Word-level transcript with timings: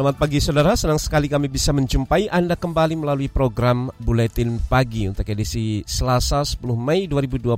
Selamat 0.00 0.16
pagi 0.16 0.40
saudara, 0.40 0.72
senang 0.80 0.96
sekali 0.96 1.28
kami 1.28 1.52
bisa 1.52 1.76
menjumpai 1.76 2.32
Anda 2.32 2.56
kembali 2.56 2.96
melalui 2.96 3.28
program 3.28 3.92
Buletin 4.00 4.56
Pagi 4.56 5.04
untuk 5.04 5.28
edisi 5.28 5.84
Selasa 5.84 6.40
10 6.40 6.56
Mei 6.72 7.04
2022 7.04 7.52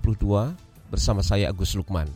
bersama 0.91 1.23
saya 1.23 1.55
Agus 1.55 1.78
Lukman. 1.78 2.10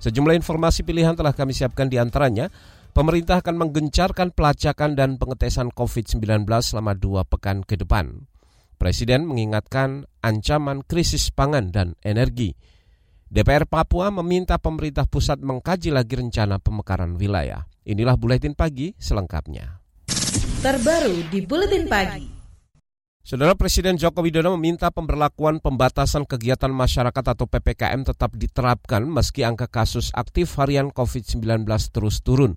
Sejumlah 0.00 0.32
informasi 0.40 0.80
pilihan 0.80 1.12
telah 1.12 1.36
kami 1.36 1.52
siapkan 1.52 1.92
di 1.92 2.00
antaranya, 2.00 2.48
pemerintah 2.96 3.44
akan 3.44 3.68
menggencarkan 3.68 4.32
pelacakan 4.32 4.96
dan 4.96 5.20
pengetesan 5.20 5.76
COVID-19 5.76 6.48
selama 6.64 6.96
dua 6.96 7.28
pekan 7.28 7.68
ke 7.68 7.76
depan. 7.76 8.24
Presiden 8.80 9.28
mengingatkan 9.28 10.08
ancaman 10.24 10.80
krisis 10.88 11.28
pangan 11.28 11.68
dan 11.68 12.00
energi. 12.00 12.56
DPR 13.28 13.68
Papua 13.68 14.08
meminta 14.08 14.56
pemerintah 14.56 15.04
pusat 15.04 15.36
mengkaji 15.44 15.92
lagi 15.92 16.16
rencana 16.16 16.56
pemekaran 16.56 17.20
wilayah. 17.20 17.73
Inilah 17.84 18.16
Buletin 18.16 18.56
Pagi 18.56 18.96
selengkapnya. 18.96 19.84
Terbaru 20.64 21.28
di 21.28 21.44
Buletin 21.44 21.84
Pagi. 21.84 22.24
Saudara 23.20 23.52
Presiden 23.52 24.00
Joko 24.00 24.24
Widodo 24.24 24.56
meminta 24.56 24.88
pemberlakuan 24.88 25.60
pembatasan 25.60 26.24
kegiatan 26.24 26.72
masyarakat 26.72 27.24
atau 27.36 27.44
PPKM 27.44 28.08
tetap 28.08 28.32
diterapkan 28.40 29.04
meski 29.04 29.44
angka 29.44 29.68
kasus 29.68 30.08
aktif 30.16 30.56
harian 30.56 30.96
COVID-19 30.96 31.68
terus 31.92 32.24
turun. 32.24 32.56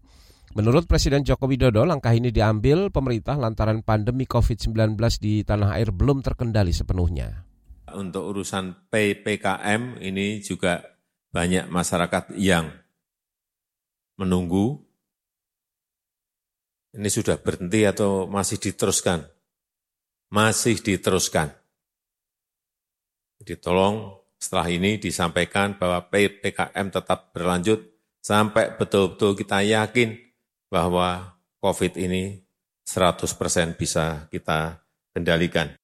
Menurut 0.56 0.88
Presiden 0.88 1.28
Joko 1.28 1.52
Widodo, 1.52 1.84
langkah 1.84 2.16
ini 2.16 2.32
diambil 2.32 2.88
pemerintah 2.88 3.36
lantaran 3.36 3.84
pandemi 3.84 4.24
COVID-19 4.24 4.96
di 5.20 5.44
tanah 5.44 5.76
air 5.76 5.92
belum 5.92 6.24
terkendali 6.24 6.72
sepenuhnya. 6.72 7.44
Untuk 7.92 8.32
urusan 8.32 8.88
PPKM 8.88 10.00
ini 10.00 10.40
juga 10.40 10.88
banyak 11.36 11.68
masyarakat 11.68 12.32
yang 12.40 12.72
menunggu 14.16 14.87
ini 16.96 17.10
sudah 17.12 17.36
berhenti 17.42 17.84
atau 17.84 18.30
masih 18.30 18.62
diteruskan? 18.62 19.26
Masih 20.32 20.80
diteruskan. 20.80 21.52
Jadi 23.44 23.54
tolong 23.60 24.24
setelah 24.38 24.70
ini 24.70 25.02
disampaikan 25.02 25.76
bahwa 25.76 26.06
PPKM 26.08 26.88
tetap 26.94 27.34
berlanjut 27.34 27.80
sampai 28.22 28.76
betul-betul 28.78 29.34
kita 29.34 29.66
yakin 29.66 30.14
bahwa 30.70 31.40
COVID 31.64 31.98
ini 31.98 32.44
100% 32.88 33.76
bisa 33.76 34.28
kita 34.32 34.84
kendalikan. 35.12 35.76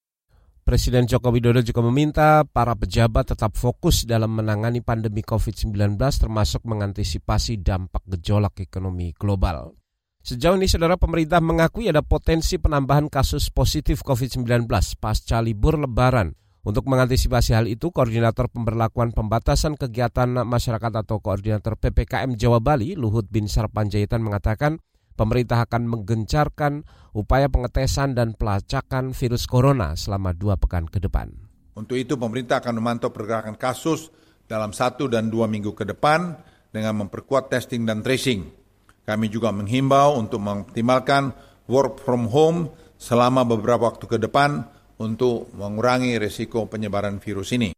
Presiden 0.63 1.03
Joko 1.11 1.27
Widodo 1.27 1.59
juga 1.59 1.83
meminta 1.83 2.47
para 2.47 2.71
pejabat 2.71 3.35
tetap 3.35 3.59
fokus 3.59 4.07
dalam 4.07 4.31
menangani 4.31 4.79
pandemi 4.79 5.19
COVID-19 5.19 5.99
termasuk 5.99 6.63
mengantisipasi 6.63 7.59
dampak 7.59 7.99
gejolak 8.07 8.63
ekonomi 8.63 9.11
global. 9.11 9.83
Sejauh 10.23 10.55
ini, 10.55 10.71
saudara 10.71 10.95
pemerintah 10.95 11.43
mengakui 11.43 11.91
ada 11.91 11.99
potensi 11.99 12.55
penambahan 12.55 13.11
kasus 13.11 13.52
positif 13.52 14.07
COVID-19 14.07 14.71
pasca 14.95 15.43
libur 15.43 15.75
lebaran. 15.75 16.39
Untuk 16.64 16.87
mengantisipasi 16.87 17.52
hal 17.52 17.67
itu, 17.67 17.92
Koordinator 17.92 18.48
Pemberlakuan 18.48 19.11
Pembatasan 19.11 19.75
Kegiatan 19.75 20.48
Masyarakat 20.48 21.03
atau 21.03 21.20
Koordinator 21.20 21.75
PPKM 21.75 22.39
Jawa 22.39 22.64
Bali, 22.64 22.95
Luhut 22.95 23.27
Bin 23.27 23.52
Sarpanjaitan 23.52 24.23
mengatakan, 24.23 24.80
pemerintah 25.20 25.67
akan 25.67 25.92
menggencarkan 25.92 26.87
upaya 27.11 27.52
pengetesan 27.52 28.15
dan 28.15 28.31
pelacakan 28.31 29.11
virus 29.11 29.43
corona 29.43 29.99
selama 29.99 30.31
dua 30.31 30.55
pekan 30.55 30.87
ke 30.87 31.03
depan. 31.03 31.36
Untuk 31.75 31.99
itu, 31.99 32.15
pemerintah 32.15 32.64
akan 32.64 32.80
memantau 32.80 33.11
pergerakan 33.11 33.59
kasus 33.59 34.08
dalam 34.48 34.71
satu 34.71 35.11
dan 35.11 35.27
dua 35.27 35.52
minggu 35.52 35.75
ke 35.75 35.83
depan 35.83 36.39
dengan 36.71 37.03
memperkuat 37.03 37.52
testing 37.52 37.83
dan 37.83 37.99
tracing 37.99 38.62
kami 39.03 39.27
juga 39.27 39.52
menghimbau 39.52 40.15
untuk 40.15 40.39
mengoptimalkan 40.39 41.36
work 41.67 41.99
from 42.03 42.27
home 42.31 42.71
selama 42.95 43.43
beberapa 43.43 43.91
waktu 43.91 44.05
ke 44.08 44.17
depan 44.19 44.64
untuk 44.99 45.52
mengurangi 45.55 46.15
risiko 46.15 46.67
penyebaran 46.67 47.19
virus 47.19 47.52
ini. 47.52 47.75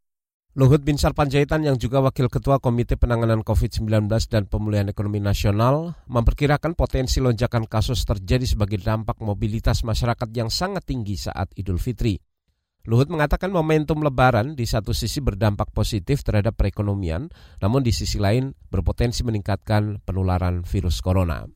Luhut 0.55 0.79
Bin 0.87 0.95
Sarpanjaitan 0.95 1.67
yang 1.67 1.75
juga 1.75 1.99
Wakil 1.99 2.31
Ketua 2.31 2.63
Komite 2.63 2.95
Penanganan 2.95 3.43
COVID-19 3.43 4.07
dan 4.31 4.47
Pemulihan 4.47 4.87
Ekonomi 4.87 5.19
Nasional 5.19 5.99
memperkirakan 6.07 6.79
potensi 6.79 7.19
lonjakan 7.19 7.67
kasus 7.67 8.07
terjadi 8.07 8.47
sebagai 8.47 8.79
dampak 8.79 9.19
mobilitas 9.19 9.83
masyarakat 9.83 10.31
yang 10.31 10.47
sangat 10.47 10.87
tinggi 10.87 11.19
saat 11.19 11.51
Idul 11.59 11.75
Fitri. 11.75 12.15
Luhut 12.85 13.09
mengatakan 13.09 13.49
momentum 13.49 14.05
lebaran 14.05 14.53
di 14.53 14.69
satu 14.69 14.93
sisi 14.93 15.17
berdampak 15.17 15.73
positif 15.73 16.21
terhadap 16.21 16.53
perekonomian, 16.53 17.33
namun 17.57 17.81
di 17.81 17.89
sisi 17.89 18.21
lain 18.21 18.53
berpotensi 18.69 19.25
meningkatkan 19.25 20.05
penularan 20.05 20.61
virus 20.61 21.01
corona. 21.01 21.49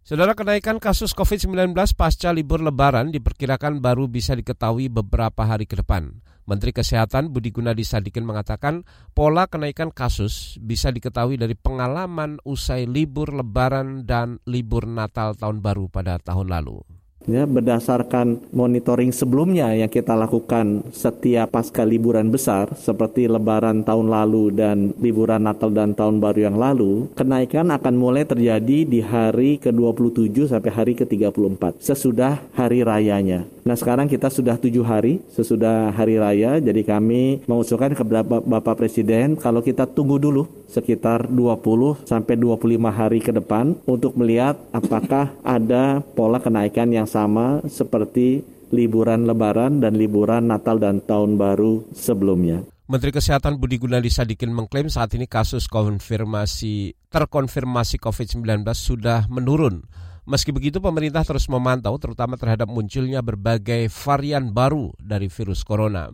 Saudara 0.00 0.32
kenaikan 0.32 0.80
kasus 0.80 1.12
COVID-19 1.12 1.76
pasca 1.92 2.32
libur 2.32 2.64
lebaran 2.64 3.12
diperkirakan 3.12 3.84
baru 3.84 4.08
bisa 4.08 4.32
diketahui 4.32 4.88
beberapa 4.88 5.44
hari 5.44 5.68
ke 5.68 5.76
depan. 5.76 6.24
Menteri 6.46 6.70
Kesehatan 6.70 7.34
Budi 7.34 7.50
Gunadi 7.50 7.82
Sadikin 7.82 8.22
mengatakan 8.22 8.86
pola 9.12 9.50
kenaikan 9.50 9.90
kasus 9.90 10.62
bisa 10.62 10.94
diketahui 10.94 11.36
dari 11.36 11.58
pengalaman 11.58 12.38
usai 12.46 12.86
libur 12.86 13.34
lebaran 13.34 14.06
dan 14.06 14.38
libur 14.46 14.86
Natal 14.86 15.34
tahun 15.34 15.58
baru 15.58 15.90
pada 15.90 16.22
tahun 16.22 16.54
lalu 16.54 16.86
ya 17.26 17.44
berdasarkan 17.44 18.54
monitoring 18.54 19.10
sebelumnya 19.10 19.74
yang 19.74 19.90
kita 19.90 20.14
lakukan 20.14 20.86
setiap 20.94 21.50
pasca 21.50 21.82
liburan 21.82 22.30
besar 22.30 22.70
seperti 22.78 23.26
lebaran 23.26 23.82
tahun 23.82 24.06
lalu 24.08 24.54
dan 24.54 24.94
liburan 25.02 25.42
Natal 25.42 25.74
dan 25.74 25.92
tahun 25.92 26.22
baru 26.22 26.50
yang 26.50 26.56
lalu 26.56 27.10
kenaikan 27.18 27.74
akan 27.74 27.94
mulai 27.98 28.22
terjadi 28.24 28.86
di 28.86 29.02
hari 29.02 29.58
ke-27 29.58 30.54
sampai 30.54 30.70
hari 30.70 30.92
ke-34 30.94 31.82
sesudah 31.82 32.40
hari 32.54 32.86
rayanya. 32.86 33.44
Nah 33.66 33.74
sekarang 33.74 34.06
kita 34.06 34.30
sudah 34.30 34.54
tujuh 34.54 34.86
hari 34.86 35.18
sesudah 35.34 35.90
hari 35.90 36.22
raya 36.22 36.62
jadi 36.62 36.86
kami 36.86 37.42
mengusulkan 37.50 37.98
kepada 37.98 38.22
Bapak 38.22 38.78
Presiden 38.78 39.34
kalau 39.34 39.58
kita 39.58 39.90
tunggu 39.90 40.22
dulu 40.22 40.46
sekitar 40.70 41.30
20 41.30 42.06
sampai 42.06 42.34
25 42.38 42.78
hari 42.90 43.18
ke 43.22 43.34
depan 43.34 43.74
untuk 43.86 44.14
melihat 44.18 44.58
apakah 44.70 45.34
ada 45.42 46.02
pola 46.14 46.38
kenaikan 46.42 46.90
yang 46.90 47.06
sama 47.16 47.64
seperti 47.64 48.44
liburan 48.68 49.24
lebaran 49.24 49.80
dan 49.80 49.96
liburan 49.96 50.52
Natal 50.52 50.76
dan 50.76 51.00
Tahun 51.00 51.40
Baru 51.40 51.88
sebelumnya. 51.96 52.60
Menteri 52.86 53.10
Kesehatan 53.10 53.56
Budi 53.56 53.80
Gunadi 53.80 54.12
Sadikin 54.12 54.52
mengklaim 54.52 54.92
saat 54.92 55.10
ini 55.16 55.24
kasus 55.24 55.66
konfirmasi 55.66 56.94
terkonfirmasi 57.08 57.96
COVID-19 57.98 58.62
sudah 58.76 59.26
menurun. 59.32 59.82
Meski 60.26 60.52
begitu 60.52 60.78
pemerintah 60.78 61.24
terus 61.24 61.48
memantau 61.48 61.96
terutama 61.96 62.36
terhadap 62.36 62.66
munculnya 62.68 63.22
berbagai 63.24 63.88
varian 63.90 64.52
baru 64.52 64.92
dari 64.98 65.30
virus 65.32 65.62
corona. 65.62 66.10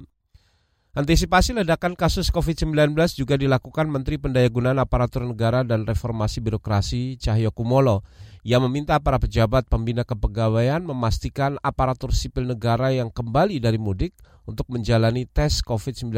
Antisipasi 0.93 1.57
ledakan 1.57 1.97
kasus 1.97 2.29
COVID-19 2.29 2.93
juga 3.17 3.41
dilakukan 3.41 3.89
Menteri 3.89 4.21
Pendayagunaan 4.21 4.77
Aparatur 4.77 5.25
Negara 5.25 5.65
dan 5.65 5.89
Reformasi 5.89 6.45
Birokrasi 6.45 7.17
Cahyo 7.17 7.49
Kumolo 7.49 8.05
yang 8.45 8.61
meminta 8.69 9.01
para 9.01 9.17
pejabat 9.17 9.73
pembina 9.73 10.05
kepegawaian 10.05 10.85
memastikan 10.85 11.57
aparatur 11.65 12.13
sipil 12.13 12.45
negara 12.45 12.93
yang 12.93 13.09
kembali 13.09 13.57
dari 13.57 13.81
mudik 13.81 14.13
untuk 14.45 14.69
menjalani 14.69 15.25
tes 15.25 15.65
COVID-19 15.65 16.13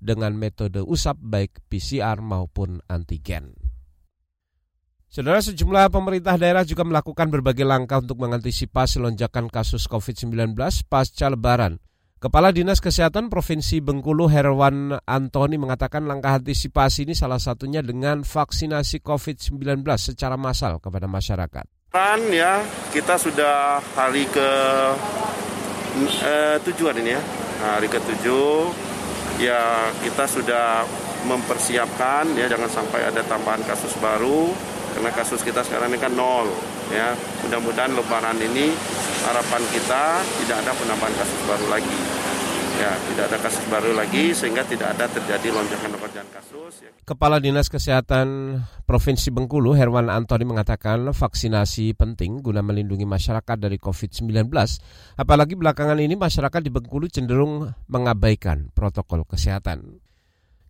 dengan 0.00 0.32
metode 0.32 0.80
usap 0.80 1.20
baik 1.20 1.60
PCR 1.68 2.24
maupun 2.24 2.80
antigen. 2.88 3.52
Saudara 5.12 5.44
sejumlah 5.44 5.92
pemerintah 5.92 6.40
daerah 6.40 6.64
juga 6.64 6.88
melakukan 6.88 7.28
berbagai 7.28 7.68
langkah 7.68 8.00
untuk 8.00 8.16
mengantisipasi 8.16 8.96
lonjakan 8.96 9.52
kasus 9.52 9.84
COVID-19 9.92 10.56
pasca 10.88 11.28
lebaran. 11.28 11.76
Kepala 12.20 12.52
Dinas 12.52 12.84
Kesehatan 12.84 13.32
Provinsi 13.32 13.80
Bengkulu 13.80 14.28
Herwan 14.28 14.92
Antoni 15.08 15.56
mengatakan 15.56 16.04
langkah 16.04 16.36
antisipasi 16.36 17.08
ini 17.08 17.16
salah 17.16 17.40
satunya 17.40 17.80
dengan 17.80 18.28
vaksinasi 18.28 19.00
COVID-19 19.00 19.80
secara 19.96 20.36
massal 20.36 20.84
kepada 20.84 21.08
masyarakat. 21.08 21.64
Kan 21.88 22.20
ya, 22.28 22.60
kita 22.92 23.16
sudah 23.16 23.80
hari 23.96 24.28
ke 24.28 24.48
eh, 26.20 26.60
tujuan 26.60 27.00
ini 27.00 27.16
ya, 27.16 27.22
hari 27.64 27.88
ke 27.88 27.96
tujuh 27.96 28.68
ya 29.40 29.88
kita 30.04 30.28
sudah 30.28 30.84
mempersiapkan 31.24 32.36
ya 32.36 32.52
jangan 32.52 32.68
sampai 32.68 33.00
ada 33.00 33.24
tambahan 33.24 33.64
kasus 33.64 33.96
baru 33.96 34.52
karena 34.92 35.08
kasus 35.16 35.40
kita 35.40 35.64
sekarang 35.64 35.88
ini 35.88 35.96
kan 35.96 36.12
nol 36.12 36.52
ya 36.92 37.16
mudah-mudahan 37.48 37.96
lebaran 37.96 38.36
ini 38.44 38.76
harapan 39.26 39.62
kita 39.74 40.02
tidak 40.44 40.56
ada 40.64 40.72
penambahan 40.76 41.14
kasus 41.18 41.40
baru 41.44 41.66
lagi 41.68 42.00
ya 42.80 42.92
tidak 43.12 43.24
ada 43.28 43.38
kasus 43.44 43.64
baru 43.68 43.92
lagi 43.92 44.24
sehingga 44.32 44.64
tidak 44.64 44.96
ada 44.96 45.04
terjadi 45.12 45.52
lonjakan-lonjakan 45.52 46.28
kasus. 46.32 46.80
Ya. 46.80 46.90
Kepala 47.04 47.36
Dinas 47.36 47.68
Kesehatan 47.68 48.56
Provinsi 48.88 49.28
Bengkulu 49.28 49.76
Herwan 49.76 50.08
Antoni 50.08 50.48
mengatakan 50.48 51.12
vaksinasi 51.12 51.92
penting 51.92 52.40
guna 52.40 52.64
melindungi 52.64 53.04
masyarakat 53.04 53.56
dari 53.60 53.76
COVID-19. 53.76 54.48
Apalagi 55.20 55.54
belakangan 55.60 56.00
ini 56.00 56.16
masyarakat 56.16 56.60
di 56.64 56.70
Bengkulu 56.72 57.12
cenderung 57.12 57.68
mengabaikan 57.92 58.72
protokol 58.72 59.28
kesehatan. 59.28 60.00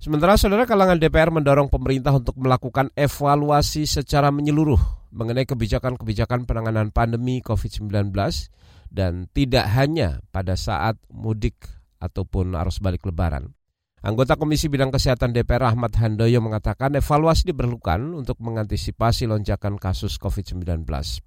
Sementara 0.00 0.40
saudara 0.40 0.64
kalangan 0.64 0.96
DPR 0.96 1.28
mendorong 1.28 1.68
pemerintah 1.68 2.16
untuk 2.16 2.32
melakukan 2.40 2.88
evaluasi 2.96 3.84
secara 3.84 4.32
menyeluruh 4.32 4.80
mengenai 5.12 5.44
kebijakan-kebijakan 5.44 6.48
penanganan 6.48 6.88
pandemi 6.88 7.44
COVID-19 7.44 8.08
dan 8.88 9.28
tidak 9.36 9.68
hanya 9.76 10.24
pada 10.32 10.56
saat 10.56 10.96
mudik 11.12 11.68
ataupun 12.00 12.56
arus 12.56 12.80
balik 12.80 13.04
lebaran. 13.04 13.52
Anggota 14.00 14.40
Komisi 14.40 14.72
Bidang 14.72 14.88
Kesehatan 14.88 15.36
DPR 15.36 15.68
Ahmad 15.68 15.92
Handoyo 15.92 16.40
mengatakan 16.40 16.96
evaluasi 16.96 17.52
diperlukan 17.52 18.00
untuk 18.16 18.40
mengantisipasi 18.40 19.28
lonjakan 19.28 19.76
kasus 19.76 20.16
COVID-19 20.16 20.64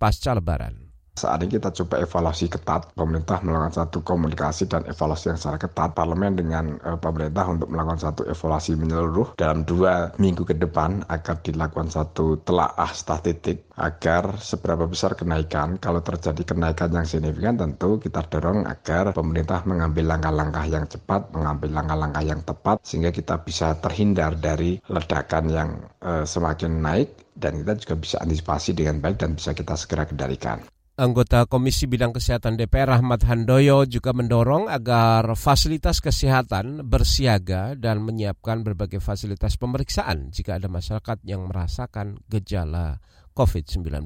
pasca 0.02 0.34
lebaran. 0.34 0.93
Saat 1.14 1.46
ini 1.46 1.62
kita 1.62 1.70
coba 1.70 2.02
evaluasi 2.02 2.50
ketat, 2.50 2.90
pemerintah 2.98 3.38
melakukan 3.46 3.86
satu 3.86 4.02
komunikasi 4.02 4.66
dan 4.66 4.82
evaluasi 4.90 5.30
yang 5.30 5.38
secara 5.38 5.62
ketat, 5.62 5.94
parlemen 5.94 6.34
dengan 6.34 6.74
e, 6.82 6.98
pemerintah 6.98 7.46
untuk 7.54 7.70
melakukan 7.70 8.02
satu 8.02 8.26
evaluasi 8.26 8.74
menyeluruh 8.74 9.38
dalam 9.38 9.62
dua 9.62 10.10
minggu 10.18 10.42
ke 10.42 10.58
depan 10.58 11.06
agar 11.14 11.38
dilakukan 11.46 11.94
satu 11.94 12.42
telaah 12.42 12.90
statistik 12.98 13.62
agar 13.78 14.42
seberapa 14.42 14.90
besar 14.90 15.14
kenaikan, 15.14 15.78
kalau 15.78 16.02
terjadi 16.02 16.42
kenaikan 16.50 16.90
yang 16.90 17.06
signifikan 17.06 17.62
tentu 17.62 18.02
kita 18.02 18.26
dorong 18.34 18.66
agar 18.66 19.14
pemerintah 19.14 19.62
mengambil 19.70 20.18
langkah-langkah 20.18 20.66
yang 20.66 20.90
cepat, 20.90 21.30
mengambil 21.30 21.78
langkah-langkah 21.78 22.26
yang 22.26 22.42
tepat 22.42 22.82
sehingga 22.82 23.14
kita 23.14 23.38
bisa 23.46 23.78
terhindar 23.78 24.34
dari 24.34 24.82
ledakan 24.90 25.46
yang 25.46 25.70
e, 26.02 26.26
semakin 26.26 26.82
naik 26.82 27.38
dan 27.38 27.62
kita 27.62 27.78
juga 27.86 27.96
bisa 28.02 28.16
antisipasi 28.18 28.74
dengan 28.74 28.98
baik 28.98 29.22
dan 29.22 29.38
bisa 29.38 29.54
kita 29.54 29.78
segera 29.78 30.10
kendalikan. 30.10 30.58
Anggota 30.94 31.50
Komisi 31.50 31.90
Bidang 31.90 32.14
Kesehatan 32.14 32.54
DPR 32.54 32.94
Ahmad 32.94 33.26
Handoyo 33.26 33.82
juga 33.90 34.14
mendorong 34.14 34.70
agar 34.70 35.26
fasilitas 35.34 35.98
kesehatan 35.98 36.86
bersiaga 36.86 37.74
dan 37.74 38.06
menyiapkan 38.06 38.62
berbagai 38.62 39.02
fasilitas 39.02 39.58
pemeriksaan 39.58 40.30
jika 40.30 40.62
ada 40.62 40.70
masyarakat 40.70 41.18
yang 41.26 41.50
merasakan 41.50 42.22
gejala 42.30 43.02
COVID-19. 43.34 44.06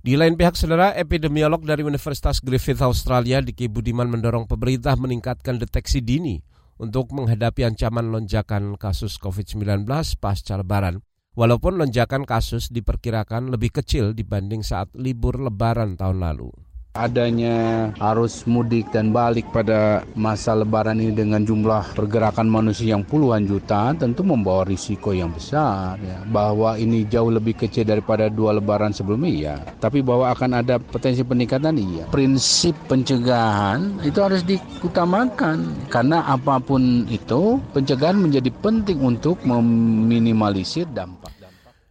Di 0.00 0.16
lain 0.16 0.40
pihak, 0.40 0.56
saudara 0.56 0.96
epidemiolog 0.96 1.60
dari 1.60 1.84
Universitas 1.84 2.40
Griffith 2.40 2.80
Australia, 2.80 3.44
Diki 3.44 3.68
Budiman 3.68 4.08
mendorong 4.08 4.48
pemerintah 4.48 4.96
meningkatkan 4.96 5.60
deteksi 5.60 6.00
dini 6.00 6.40
untuk 6.80 7.12
menghadapi 7.12 7.68
ancaman 7.68 8.08
lonjakan 8.08 8.80
kasus 8.80 9.20
COVID-19 9.20 9.84
pasca 10.16 10.56
lebaran. 10.56 11.04
Walaupun 11.36 11.76
lonjakan 11.76 12.24
kasus 12.24 12.72
diperkirakan 12.72 13.52
lebih 13.52 13.68
kecil 13.68 14.16
dibanding 14.16 14.64
saat 14.64 14.88
libur 14.96 15.36
lebaran 15.36 16.00
tahun 16.00 16.24
lalu 16.24 16.48
adanya 16.96 17.88
arus 18.12 18.48
mudik 18.48 18.88
dan 18.90 19.12
balik 19.12 19.44
pada 19.52 20.02
masa 20.16 20.56
lebaran 20.56 20.98
ini 20.98 21.12
dengan 21.12 21.44
jumlah 21.44 21.94
pergerakan 21.94 22.48
manusia 22.48 22.96
yang 22.96 23.04
puluhan 23.04 23.44
juta 23.44 23.92
tentu 23.94 24.24
membawa 24.24 24.64
risiko 24.64 25.12
yang 25.12 25.30
besar 25.30 26.00
ya. 26.00 26.24
bahwa 26.32 26.80
ini 26.80 27.04
jauh 27.06 27.28
lebih 27.30 27.54
kecil 27.54 27.84
daripada 27.86 28.32
dua 28.32 28.56
lebaran 28.56 28.90
sebelumnya 28.96 29.30
ya 29.30 29.56
tapi 29.78 30.00
bahwa 30.00 30.32
akan 30.32 30.64
ada 30.64 30.80
potensi 30.80 31.20
peningkatan 31.20 31.76
iya. 31.76 32.04
Prinsip 32.08 32.72
pencegahan 32.88 34.00
itu 34.00 34.18
harus 34.22 34.40
diutamakan. 34.46 35.90
Karena 35.92 36.24
apa 36.24 36.56
pun 36.56 37.04
itu 37.12 37.60
pencegahan 37.76 38.16
menjadi 38.16 38.48
penting 38.64 39.02
untuk 39.04 39.38
meminimalisir 39.44 40.88
dampak 40.90 41.35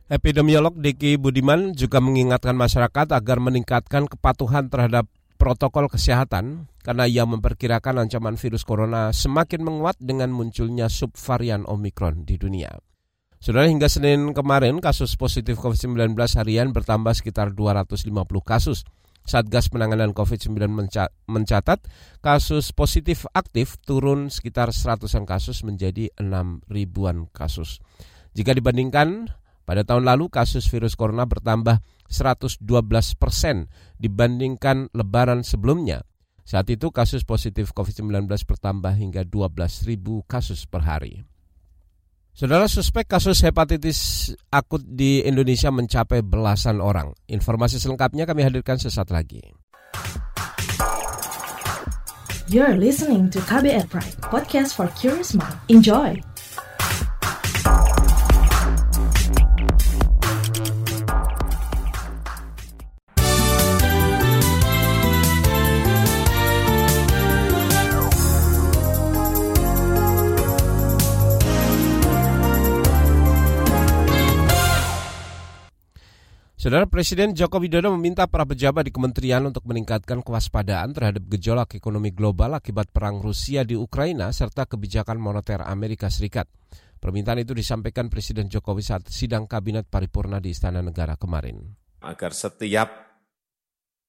Epidemiolog 0.06 0.78
Diki 0.78 1.18
Budiman 1.18 1.74
juga 1.74 1.98
mengingatkan 1.98 2.54
masyarakat 2.54 3.10
agar 3.10 3.42
meningkatkan 3.42 4.06
kepatuhan 4.06 4.70
terhadap 4.70 5.10
protokol 5.42 5.90
kesehatan 5.90 6.70
karena 6.86 7.10
ia 7.10 7.26
memperkirakan 7.26 8.06
ancaman 8.06 8.38
virus 8.38 8.62
corona 8.62 9.10
semakin 9.10 9.66
menguat 9.66 9.98
dengan 9.98 10.30
munculnya 10.30 10.94
subvarian 10.94 11.66
Omikron 11.66 12.22
di 12.22 12.38
dunia. 12.38 12.70
Saudara 13.42 13.66
hingga 13.66 13.90
Senin 13.90 14.30
kemarin 14.38 14.78
kasus 14.78 15.18
positif 15.18 15.58
COVID-19 15.58 16.14
harian 16.38 16.70
bertambah 16.70 17.18
sekitar 17.18 17.58
250 17.58 18.06
kasus. 18.46 18.86
Satgas 19.26 19.74
penanganan 19.74 20.14
COVID-19 20.14 20.86
mencatat 21.26 21.82
kasus 22.22 22.70
positif 22.78 23.26
aktif 23.34 23.82
turun 23.82 24.30
sekitar 24.30 24.70
seratusan 24.70 25.26
kasus 25.26 25.66
menjadi 25.66 26.14
6 26.22 26.62
ribuan 26.70 27.26
kasus. 27.34 27.82
Jika 28.38 28.54
dibandingkan 28.54 29.34
pada 29.66 29.82
tahun 29.82 30.06
lalu 30.06 30.30
kasus 30.30 30.70
virus 30.70 30.94
corona 30.94 31.26
bertambah 31.26 31.82
112 32.08 32.62
persen 33.18 33.68
dibandingkan 33.98 34.94
lebaran 34.94 35.42
sebelumnya. 35.42 36.06
Saat 36.46 36.70
itu 36.70 36.94
kasus 36.94 37.26
positif 37.26 37.74
COVID-19 37.74 38.30
bertambah 38.30 38.94
hingga 38.94 39.26
12 39.26 39.90
ribu 39.90 40.22
kasus 40.30 40.70
per 40.70 40.86
hari. 40.86 41.26
Saudara 42.36 42.68
suspek 42.70 43.08
kasus 43.08 43.42
hepatitis 43.42 44.30
akut 44.52 44.84
di 44.84 45.24
Indonesia 45.24 45.72
mencapai 45.72 46.22
belasan 46.22 46.84
orang. 46.84 47.16
Informasi 47.32 47.82
selengkapnya 47.82 48.28
kami 48.28 48.44
hadirkan 48.44 48.78
sesaat 48.78 49.10
lagi. 49.10 49.42
You're 52.46 52.78
listening 52.78 53.34
to 53.34 53.42
KBR 53.42 53.90
Pride, 53.90 54.20
podcast 54.22 54.78
for 54.78 54.86
curious 54.94 55.34
mind. 55.34 55.58
Enjoy! 55.66 56.35
Saudara 76.66 76.90
Presiden 76.90 77.38
Joko 77.38 77.62
Widodo 77.62 77.94
meminta 77.94 78.26
para 78.26 78.42
pejabat 78.42 78.90
di 78.90 78.90
kementerian 78.90 79.46
untuk 79.46 79.70
meningkatkan 79.70 80.26
kewaspadaan 80.26 80.98
terhadap 80.98 81.22
gejolak 81.30 81.78
ekonomi 81.78 82.10
global 82.10 82.58
akibat 82.58 82.90
perang 82.90 83.22
Rusia 83.22 83.62
di 83.62 83.78
Ukraina 83.78 84.34
serta 84.34 84.66
kebijakan 84.66 85.22
moneter 85.22 85.62
Amerika 85.62 86.10
Serikat. 86.10 86.50
Permintaan 86.98 87.46
itu 87.46 87.54
disampaikan 87.54 88.10
Presiden 88.10 88.50
Jokowi 88.50 88.82
saat 88.82 89.06
sidang 89.14 89.46
Kabinet 89.46 89.86
Paripurna 89.86 90.42
di 90.42 90.58
Istana 90.58 90.82
Negara 90.82 91.14
kemarin. 91.22 91.62
Agar 92.02 92.34
setiap 92.34 93.14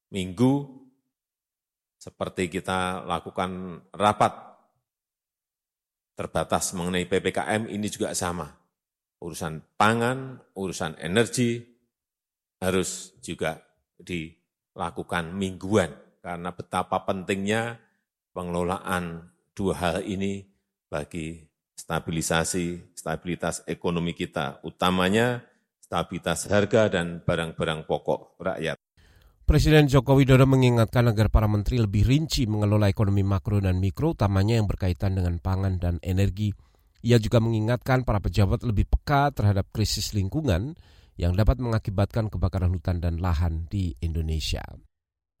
minggu 0.09 0.53
seperti 2.01 2.49
kita 2.49 3.05
lakukan 3.05 3.85
rapat 3.93 4.33
terbatas 6.17 6.73
mengenai 6.73 7.05
PPKM 7.05 7.69
ini 7.69 7.85
juga 7.85 8.17
sama. 8.17 8.49
Urusan 9.21 9.61
pangan, 9.77 10.41
urusan 10.57 10.97
energi, 10.97 11.76
harus 12.57 13.13
juga 13.21 13.61
dilakukan 14.01 15.33
mingguan 15.33 15.93
karena 16.21 16.49
betapa 16.51 17.05
pentingnya 17.05 17.77
pengelolaan 18.33 19.33
dua 19.57 19.73
hal 19.77 19.97
ini 20.05 20.45
bagi 20.91 21.41
stabilisasi, 21.77 22.97
stabilitas 22.97 23.63
ekonomi 23.69 24.11
kita, 24.17 24.59
utamanya 24.65 25.45
stabilitas 25.79 26.51
harga 26.51 26.91
dan 26.91 27.23
barang-barang 27.23 27.87
pokok 27.87 28.41
rakyat. 28.43 28.75
Presiden 29.47 29.87
Joko 29.87 30.19
Widodo 30.19 30.43
mengingatkan 30.43 31.07
agar 31.07 31.31
para 31.31 31.47
menteri 31.47 31.79
lebih 31.79 32.03
rinci 32.03 32.43
mengelola 32.43 32.91
ekonomi 32.91 33.23
makro 33.23 33.63
dan 33.63 33.79
mikro, 33.79 34.11
utamanya 34.11 34.59
yang 34.59 34.67
berkaitan 34.67 35.15
dengan 35.15 35.39
pangan 35.39 35.79
dan 35.79 35.95
energi. 36.03 36.51
Ia 37.07 37.15
juga 37.15 37.39
mengingatkan 37.39 38.03
para 38.03 38.19
pejabat 38.19 38.67
lebih 38.67 38.83
peka 38.91 39.31
terhadap 39.31 39.71
krisis 39.71 40.11
lingkungan 40.11 40.75
yang 41.17 41.33
dapat 41.33 41.57
mengakibatkan 41.57 42.29
kebakaran 42.29 42.69
hutan 42.71 43.01
dan 43.01 43.17
lahan 43.17 43.65
di 43.67 43.97
Indonesia. 43.99 44.61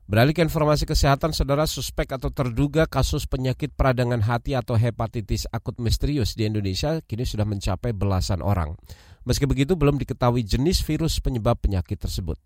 Beralih 0.07 0.31
ke 0.31 0.39
informasi 0.39 0.87
kesehatan, 0.87 1.35
saudara 1.35 1.67
suspek 1.67 2.07
atau 2.15 2.31
terduga 2.31 2.87
kasus 2.87 3.27
penyakit 3.27 3.75
peradangan 3.75 4.23
hati 4.23 4.55
atau 4.55 4.79
hepatitis 4.79 5.45
akut 5.51 5.77
misterius 5.83 6.31
di 6.33 6.47
Indonesia 6.47 7.03
kini 7.03 7.27
sudah 7.27 7.43
mencapai 7.43 7.91
belasan 7.91 8.39
orang. 8.39 8.79
Meski 9.27 9.43
begitu, 9.43 9.75
belum 9.75 9.99
diketahui 9.99 10.47
jenis 10.47 10.79
virus 10.87 11.19
penyebab 11.19 11.59
penyakit 11.59 11.99
tersebut. 11.99 12.39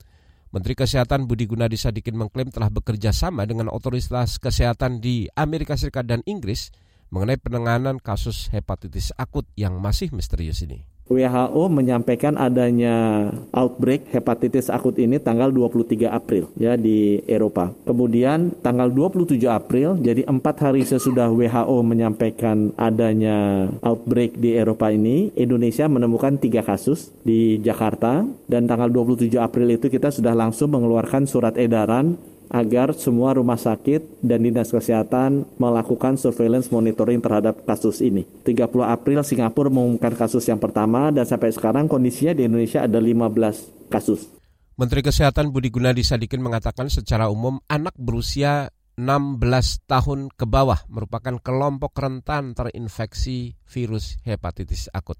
Menteri 0.50 0.73
Kesehatan 0.73 1.29
Budi 1.29 1.45
Gunadi 1.47 1.77
Sadikin 1.77 2.17
mengklaim 2.17 2.50
telah 2.50 2.73
bekerja 2.73 3.13
sama 3.13 3.45
dengan 3.45 3.69
otoritas 3.69 4.41
kesehatan 4.41 5.00
di 5.00 5.29
Amerika 5.38 5.77
Serikat 5.77 6.09
dan 6.09 6.25
Inggris 6.27 6.73
mengenai 7.13 7.38
penanganan 7.39 8.01
kasus 8.01 8.50
hepatitis 8.51 9.15
akut 9.15 9.45
yang 9.53 9.79
masih 9.79 10.11
misterius 10.11 10.65
ini 10.65 10.90
WHO 11.11 11.63
menyampaikan 11.67 12.39
adanya 12.39 13.27
outbreak 13.51 14.07
hepatitis 14.15 14.71
akut 14.71 14.95
ini 14.95 15.19
tanggal 15.19 15.51
23 15.51 16.07
April 16.07 16.47
ya 16.55 16.79
di 16.79 17.19
Eropa. 17.27 17.75
Kemudian 17.83 18.55
tanggal 18.63 18.87
27 18.87 19.43
April, 19.51 19.99
jadi 19.99 20.23
empat 20.23 20.71
hari 20.71 20.87
sesudah 20.87 21.27
WHO 21.27 21.77
menyampaikan 21.83 22.71
adanya 22.79 23.67
outbreak 23.83 24.39
di 24.39 24.55
Eropa 24.55 24.87
ini, 24.87 25.35
Indonesia 25.35 25.91
menemukan 25.91 26.39
tiga 26.39 26.63
kasus 26.63 27.11
di 27.27 27.59
Jakarta 27.59 28.23
dan 28.47 28.71
tanggal 28.71 28.87
27 28.87 29.35
April 29.35 29.75
itu 29.75 29.91
kita 29.91 30.07
sudah 30.15 30.31
langsung 30.31 30.71
mengeluarkan 30.71 31.27
surat 31.27 31.59
edaran 31.59 32.15
agar 32.51 32.91
semua 32.91 33.31
rumah 33.31 33.55
sakit 33.55 34.20
dan 34.20 34.43
dinas 34.43 34.70
kesehatan 34.70 35.48
melakukan 35.55 36.20
surveillance 36.20 36.67
monitoring 36.67 37.24
terhadap 37.24 37.63
kasus 37.63 38.03
ini. 38.03 38.27
30 38.43 38.67
April 38.84 39.24
Singapura 39.24 39.72
mengumumkan 39.72 40.12
kasus 40.13 40.43
yang 40.51 40.60
pertama 40.60 41.10
dan 41.15 41.24
sampai 41.24 41.55
sekarang 41.55 41.88
kondisinya 41.88 42.36
di 42.36 42.43
Indonesia 42.46 42.84
ada 42.84 43.00
15 43.00 43.88
kasus. 43.88 44.27
Menteri 44.75 45.00
Kesehatan 45.00 45.55
Budi 45.55 45.72
Gunadi 45.72 46.03
Sadikin 46.03 46.43
mengatakan 46.43 46.91
secara 46.91 47.31
umum 47.31 47.63
anak 47.72 47.96
berusia 47.96 48.67
16 49.00 49.39
tahun 49.88 50.27
ke 50.36 50.43
bawah 50.43 50.84
merupakan 50.91 51.39
kelompok 51.39 51.96
rentan 51.96 52.51
terinfeksi 52.51 53.55
virus 53.63 54.20
hepatitis 54.27 54.91
akut. 54.91 55.15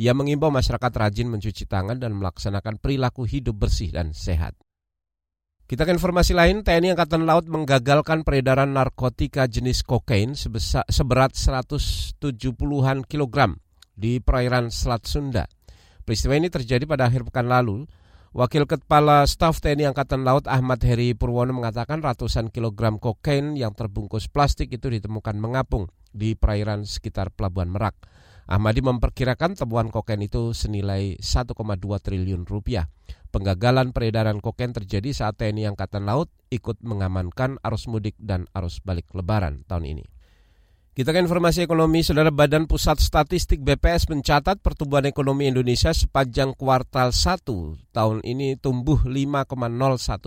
Ia 0.00 0.16
mengimbau 0.16 0.48
masyarakat 0.48 0.92
rajin 0.96 1.28
mencuci 1.28 1.68
tangan 1.68 2.00
dan 2.00 2.16
melaksanakan 2.16 2.80
perilaku 2.80 3.28
hidup 3.28 3.68
bersih 3.68 3.92
dan 3.92 4.16
sehat. 4.16 4.56
Kita 5.70 5.86
ke 5.86 5.94
informasi 5.94 6.34
lain, 6.34 6.66
TNI 6.66 6.98
Angkatan 6.98 7.30
Laut 7.30 7.46
menggagalkan 7.46 8.26
peredaran 8.26 8.74
narkotika 8.74 9.46
jenis 9.46 9.86
kokain 9.86 10.34
sebesar, 10.34 10.82
seberat 10.90 11.38
170-an 11.38 13.06
kilogram 13.06 13.54
di 13.94 14.18
perairan 14.18 14.74
Selat 14.74 15.06
Sunda. 15.06 15.46
Peristiwa 16.02 16.34
ini 16.34 16.50
terjadi 16.50 16.82
pada 16.90 17.06
akhir 17.06 17.22
pekan 17.22 17.46
lalu. 17.46 17.86
Wakil 18.34 18.66
Kepala 18.66 19.22
Staf 19.30 19.62
TNI 19.62 19.94
Angkatan 19.94 20.26
Laut 20.26 20.50
Ahmad 20.50 20.82
Heri 20.82 21.14
Purwono 21.14 21.54
mengatakan 21.54 22.02
ratusan 22.02 22.50
kilogram 22.50 22.98
kokain 22.98 23.54
yang 23.54 23.70
terbungkus 23.70 24.26
plastik 24.26 24.74
itu 24.74 24.90
ditemukan 24.90 25.38
mengapung 25.38 25.86
di 26.10 26.34
perairan 26.34 26.82
sekitar 26.82 27.30
Pelabuhan 27.30 27.70
Merak. 27.70 27.94
Ahmadi 28.50 28.82
memperkirakan 28.82 29.54
temuan 29.54 29.94
kokain 29.94 30.26
itu 30.26 30.50
senilai 30.50 31.14
1,2 31.22 31.54
triliun 32.02 32.42
rupiah. 32.50 32.90
Penggagalan 33.30 33.94
peredaran 33.94 34.42
kokain 34.42 34.74
terjadi 34.74 35.14
saat 35.14 35.38
TNI 35.38 35.70
Angkatan 35.70 36.02
Laut 36.02 36.34
ikut 36.50 36.82
mengamankan 36.82 37.62
arus 37.62 37.86
mudik 37.86 38.18
dan 38.18 38.50
arus 38.50 38.82
balik 38.82 39.06
lebaran 39.14 39.62
tahun 39.70 39.94
ini. 39.94 40.04
Kita 40.90 41.14
ke 41.14 41.22
informasi 41.22 41.62
ekonomi, 41.62 42.02
Saudara 42.02 42.34
Badan 42.34 42.66
Pusat 42.66 42.98
Statistik 42.98 43.62
BPS 43.62 44.10
mencatat 44.10 44.58
pertumbuhan 44.58 45.06
ekonomi 45.06 45.46
Indonesia 45.46 45.94
sepanjang 45.94 46.58
kuartal 46.58 47.14
1 47.14 47.46
tahun 47.94 48.18
ini 48.26 48.58
tumbuh 48.58 48.98
5,01 49.06 49.46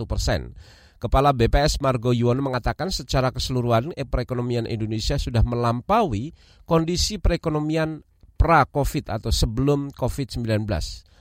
persen. 0.08 0.56
Kepala 0.96 1.36
BPS 1.36 1.84
Margo 1.84 2.16
Yuwono 2.16 2.40
mengatakan 2.40 2.88
secara 2.88 3.28
keseluruhan 3.28 3.92
perekonomian 4.08 4.64
Indonesia 4.64 5.20
sudah 5.20 5.44
melampaui 5.44 6.32
kondisi 6.64 7.20
perekonomian 7.20 8.00
pra-COVID 8.34 9.10
atau 9.10 9.30
sebelum 9.32 9.90
COVID-19 9.94 10.66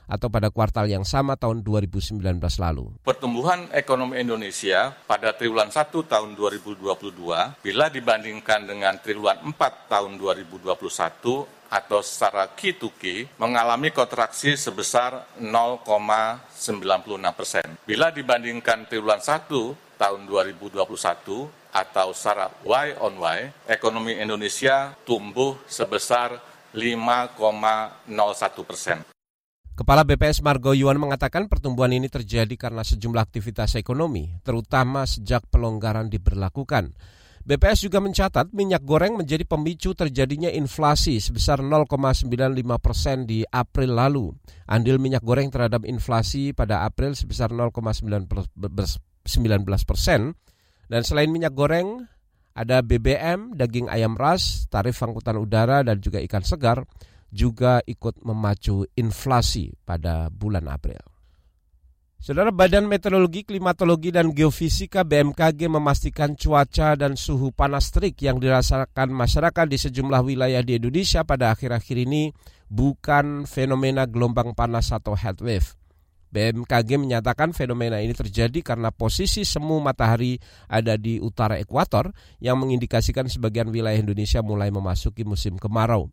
atau 0.03 0.27
pada 0.27 0.51
kuartal 0.51 0.91
yang 0.91 1.07
sama 1.07 1.39
tahun 1.39 1.63
2019 1.63 2.19
lalu. 2.59 2.91
Pertumbuhan 3.01 3.71
ekonomi 3.71 4.19
Indonesia 4.19 4.91
pada 5.07 5.31
triwulan 5.31 5.71
1 5.71 5.89
tahun 5.89 6.35
2022 6.35 6.83
bila 7.63 7.85
dibandingkan 7.87 8.67
dengan 8.67 8.99
triwulan 8.99 9.39
4 9.41 9.55
tahun 9.89 10.19
2021 10.19 11.63
atau 11.73 11.99
secara 12.05 12.53
Q2Q 12.53 13.33
mengalami 13.41 13.89
kontraksi 13.89 14.53
sebesar 14.53 15.25
0,96 15.41 17.33
persen. 17.33 17.65
Bila 17.81 18.13
dibandingkan 18.13 18.85
triwulan 18.85 19.17
1 19.17 19.49
tahun 19.97 20.21
2021 20.29 20.85
atau 21.73 22.07
secara 22.13 22.53
Y 22.61 22.87
on 23.01 23.17
Y, 23.17 23.39
ekonomi 23.65 24.13
Indonesia 24.13 24.93
tumbuh 25.01 25.57
sebesar 25.65 26.52
5,01 26.73 28.09
persen. 28.65 29.05
Kepala 29.73 30.05
BPS 30.05 30.45
Margo 30.45 30.77
Yuan 30.77 31.01
mengatakan 31.01 31.49
pertumbuhan 31.49 31.89
ini 31.93 32.05
terjadi 32.05 32.53
karena 32.53 32.85
sejumlah 32.85 33.25
aktivitas 33.25 33.73
ekonomi, 33.73 34.29
terutama 34.45 35.01
sejak 35.05 35.49
pelonggaran 35.49 36.13
diberlakukan. 36.13 36.93
BPS 37.43 37.89
juga 37.89 37.99
mencatat 37.99 38.55
minyak 38.55 38.87
goreng 38.87 39.19
menjadi 39.19 39.43
pemicu 39.43 39.91
terjadinya 39.91 40.47
inflasi 40.47 41.19
sebesar 41.19 41.59
0,95 41.59 42.31
persen 42.79 43.27
di 43.27 43.43
April 43.49 43.99
lalu. 43.99 44.31
Andil 44.69 44.95
minyak 44.95 45.25
goreng 45.27 45.51
terhadap 45.51 45.83
inflasi 45.83 46.55
pada 46.55 46.87
April 46.87 47.17
sebesar 47.17 47.51
0,19 47.51 48.07
persen. 49.83 50.39
Dan 50.87 51.01
selain 51.03 51.33
minyak 51.33 51.51
goreng, 51.51 52.07
ada 52.53 52.85
BBM, 52.85 53.57
daging 53.57 53.89
ayam 53.89 54.13
ras, 54.13 54.69
tarif 54.69 55.01
angkutan 55.01 55.41
udara 55.41 55.81
dan 55.81 55.97
juga 55.97 56.21
ikan 56.21 56.45
segar 56.45 56.85
juga 57.33 57.81
ikut 57.83 58.21
memacu 58.21 58.85
inflasi 58.93 59.73
pada 59.81 60.29
bulan 60.29 60.69
April. 60.69 61.01
Saudara 62.23 62.55
Badan 62.55 62.87
Meteorologi, 62.87 63.43
Klimatologi, 63.43 64.07
dan 64.07 64.31
Geofisika 64.31 65.03
BMKG 65.03 65.67
memastikan 65.67 66.39
cuaca 66.39 66.95
dan 66.95 67.19
suhu 67.19 67.51
panas 67.51 67.91
terik 67.91 68.15
yang 68.23 68.39
dirasakan 68.39 69.11
masyarakat 69.11 69.67
di 69.67 69.75
sejumlah 69.75 70.23
wilayah 70.23 70.63
di 70.63 70.79
Indonesia 70.79 71.27
pada 71.27 71.51
akhir-akhir 71.51 72.07
ini 72.07 72.31
bukan 72.71 73.43
fenomena 73.43 74.07
gelombang 74.07 74.55
panas 74.55 74.95
atau 74.95 75.19
heatwave. 75.19 75.75
BMKG 76.33 76.97
menyatakan 76.97 77.53
fenomena 77.53 78.01
ini 78.01 78.17
terjadi 78.17 78.65
karena 78.65 78.89
posisi 78.89 79.45
semu 79.45 79.77
matahari 79.77 80.41
ada 80.65 80.97
di 80.97 81.21
utara 81.21 81.61
ekuator 81.61 82.09
yang 82.41 82.57
mengindikasikan 82.57 83.29
sebagian 83.29 83.69
wilayah 83.69 84.01
Indonesia 84.01 84.41
mulai 84.41 84.73
memasuki 84.73 85.21
musim 85.21 85.61
kemarau. 85.61 86.09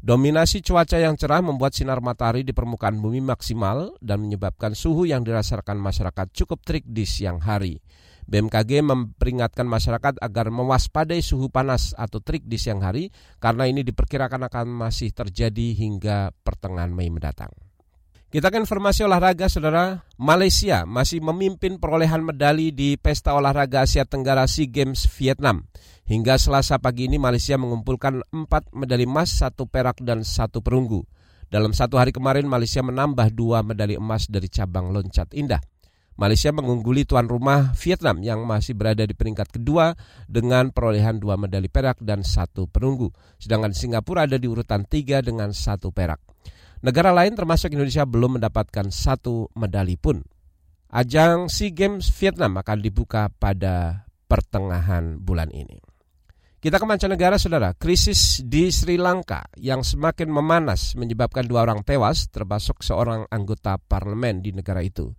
Dominasi 0.00 0.64
cuaca 0.64 0.96
yang 0.96 1.14
cerah 1.14 1.44
membuat 1.44 1.76
sinar 1.76 2.02
matahari 2.02 2.42
di 2.42 2.50
permukaan 2.56 2.98
bumi 2.98 3.22
maksimal 3.22 3.94
dan 4.00 4.24
menyebabkan 4.24 4.72
suhu 4.74 5.06
yang 5.06 5.22
dirasakan 5.22 5.76
masyarakat 5.76 6.34
cukup 6.34 6.64
terik 6.66 6.88
di 6.88 7.06
siang 7.06 7.38
hari. 7.38 7.78
BMKG 8.24 8.80
memperingatkan 8.80 9.68
masyarakat 9.68 10.18
agar 10.18 10.48
mewaspadai 10.48 11.20
suhu 11.20 11.52
panas 11.52 11.92
atau 11.94 12.18
terik 12.18 12.48
di 12.48 12.56
siang 12.56 12.80
hari 12.82 13.12
karena 13.38 13.68
ini 13.68 13.84
diperkirakan 13.86 14.48
akan 14.48 14.66
masih 14.72 15.12
terjadi 15.12 15.76
hingga 15.76 16.32
pertengahan 16.42 16.90
Mei 16.90 17.12
mendatang. 17.12 17.69
Kita 18.30 18.46
ke 18.46 18.62
informasi 18.62 19.02
olahraga, 19.02 19.50
saudara. 19.50 20.06
Malaysia 20.14 20.86
masih 20.86 21.18
memimpin 21.18 21.82
perolehan 21.82 22.22
medali 22.22 22.70
di 22.70 22.94
Pesta 22.94 23.34
Olahraga 23.34 23.82
Asia 23.82 24.06
Tenggara 24.06 24.46
SEA 24.46 24.70
Games 24.70 25.02
Vietnam. 25.18 25.66
Hingga 26.06 26.38
selasa 26.38 26.78
pagi 26.78 27.10
ini 27.10 27.18
Malaysia 27.18 27.58
mengumpulkan 27.58 28.22
4 28.30 28.70
medali 28.70 29.02
emas, 29.02 29.34
satu 29.34 29.66
perak 29.66 29.98
dan 30.06 30.22
satu 30.22 30.62
perunggu. 30.62 31.02
Dalam 31.50 31.74
satu 31.74 31.98
hari 31.98 32.14
kemarin 32.14 32.46
Malaysia 32.46 32.78
menambah 32.86 33.34
dua 33.34 33.66
medali 33.66 33.98
emas 33.98 34.30
dari 34.30 34.46
cabang 34.46 34.94
loncat 34.94 35.34
indah. 35.34 35.58
Malaysia 36.14 36.54
mengungguli 36.54 37.10
tuan 37.10 37.26
rumah 37.26 37.74
Vietnam 37.82 38.22
yang 38.22 38.46
masih 38.46 38.78
berada 38.78 39.02
di 39.02 39.14
peringkat 39.18 39.58
kedua 39.58 39.98
dengan 40.30 40.70
perolehan 40.70 41.18
dua 41.18 41.34
medali 41.34 41.66
perak 41.66 41.98
dan 41.98 42.22
satu 42.22 42.70
perunggu. 42.70 43.10
Sedangkan 43.42 43.74
Singapura 43.74 44.30
ada 44.30 44.38
di 44.38 44.46
urutan 44.46 44.86
tiga 44.86 45.18
dengan 45.18 45.50
satu 45.50 45.90
perak. 45.90 46.22
Negara 46.80 47.12
lain 47.12 47.36
termasuk 47.36 47.76
Indonesia 47.76 48.08
belum 48.08 48.40
mendapatkan 48.40 48.88
satu 48.88 49.52
medali 49.52 50.00
pun. 50.00 50.24
Ajang 50.88 51.52
SEA 51.52 51.76
Games 51.76 52.08
Vietnam 52.08 52.56
akan 52.56 52.80
dibuka 52.80 53.28
pada 53.36 54.08
pertengahan 54.24 55.20
bulan 55.20 55.52
ini. 55.52 55.76
Kita 56.56 56.80
ke 56.80 56.86
mancanegara, 56.88 57.36
saudara. 57.36 57.76
Krisis 57.76 58.40
di 58.48 58.72
Sri 58.72 58.96
Lanka 58.96 59.44
yang 59.60 59.84
semakin 59.84 60.32
memanas 60.32 60.96
menyebabkan 60.96 61.44
dua 61.44 61.68
orang 61.68 61.84
tewas, 61.84 62.32
termasuk 62.32 62.80
seorang 62.80 63.28
anggota 63.28 63.76
parlemen 63.76 64.40
di 64.40 64.56
negara 64.56 64.80
itu. 64.80 65.12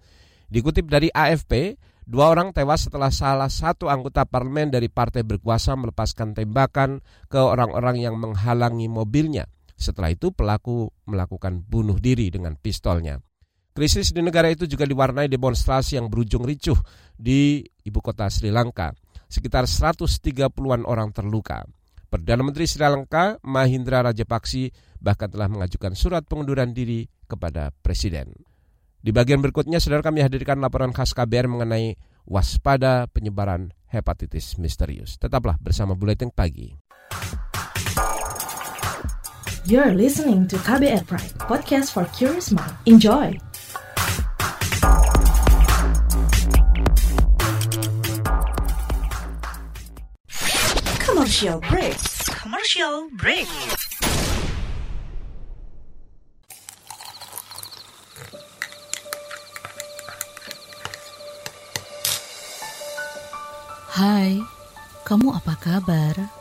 Dikutip 0.49 0.89
dari 0.89 1.13
AFP, 1.13 1.77
dua 2.09 2.33
orang 2.33 2.57
tewas 2.57 2.89
setelah 2.89 3.13
salah 3.13 3.53
satu 3.53 3.85
anggota 3.85 4.25
parlemen 4.25 4.73
dari 4.73 4.89
partai 4.89 5.21
berkuasa 5.21 5.77
melepaskan 5.77 6.33
tembakan 6.33 7.05
ke 7.29 7.37
orang-orang 7.37 8.01
yang 8.01 8.17
menghalangi 8.17 8.89
mobilnya– 8.89 9.45
setelah 9.81 10.13
itu 10.13 10.29
pelaku 10.29 10.93
melakukan 11.09 11.65
bunuh 11.65 11.97
diri 11.97 12.29
dengan 12.29 12.53
pistolnya. 12.53 13.17
Krisis 13.73 14.13
di 14.13 14.21
negara 14.21 14.51
itu 14.51 14.69
juga 14.69 14.85
diwarnai 14.85 15.25
demonstrasi 15.25 15.97
yang 15.97 16.11
berujung 16.11 16.45
ricuh 16.45 16.77
di 17.17 17.65
ibu 17.81 17.99
kota 18.03 18.29
Sri 18.29 18.53
Lanka. 18.53 18.93
Sekitar 19.31 19.65
130-an 19.65 20.85
orang 20.85 21.09
terluka. 21.15 21.65
Perdana 22.11 22.43
Menteri 22.43 22.67
Sri 22.67 22.83
Lanka 22.83 23.39
Mahindra 23.47 24.03
Rajapaksa 24.03 24.69
bahkan 24.99 25.31
telah 25.31 25.47
mengajukan 25.47 25.95
surat 25.95 26.27
pengunduran 26.27 26.75
diri 26.75 27.07
kepada 27.25 27.71
Presiden. 27.81 28.35
Di 29.01 29.09
bagian 29.09 29.41
berikutnya, 29.41 29.81
saudara 29.81 30.05
kami 30.05 30.21
hadirkan 30.21 30.61
laporan 30.61 30.93
khas 30.93 31.17
KBR 31.17 31.49
mengenai 31.49 31.97
waspada 32.29 33.09
penyebaran 33.09 33.73
hepatitis 33.89 34.61
misterius. 34.61 35.17
Tetaplah 35.17 35.57
bersama 35.57 35.97
Buletin 35.97 36.29
Pagi. 36.29 36.77
You're 39.63 39.93
listening 39.93 40.47
to 40.47 40.55
KBR 40.57 41.05
Pride, 41.05 41.37
podcast 41.37 41.93
for 41.93 42.05
curious 42.17 42.49
mind. 42.51 42.73
Enjoy! 42.87 43.37
Commercial 50.97 51.61
break. 51.61 51.93
Commercial 52.41 53.13
break. 53.13 53.45
Hai, 63.93 64.41
kamu 65.05 65.37
apa 65.37 65.53
kabar? 65.61 66.40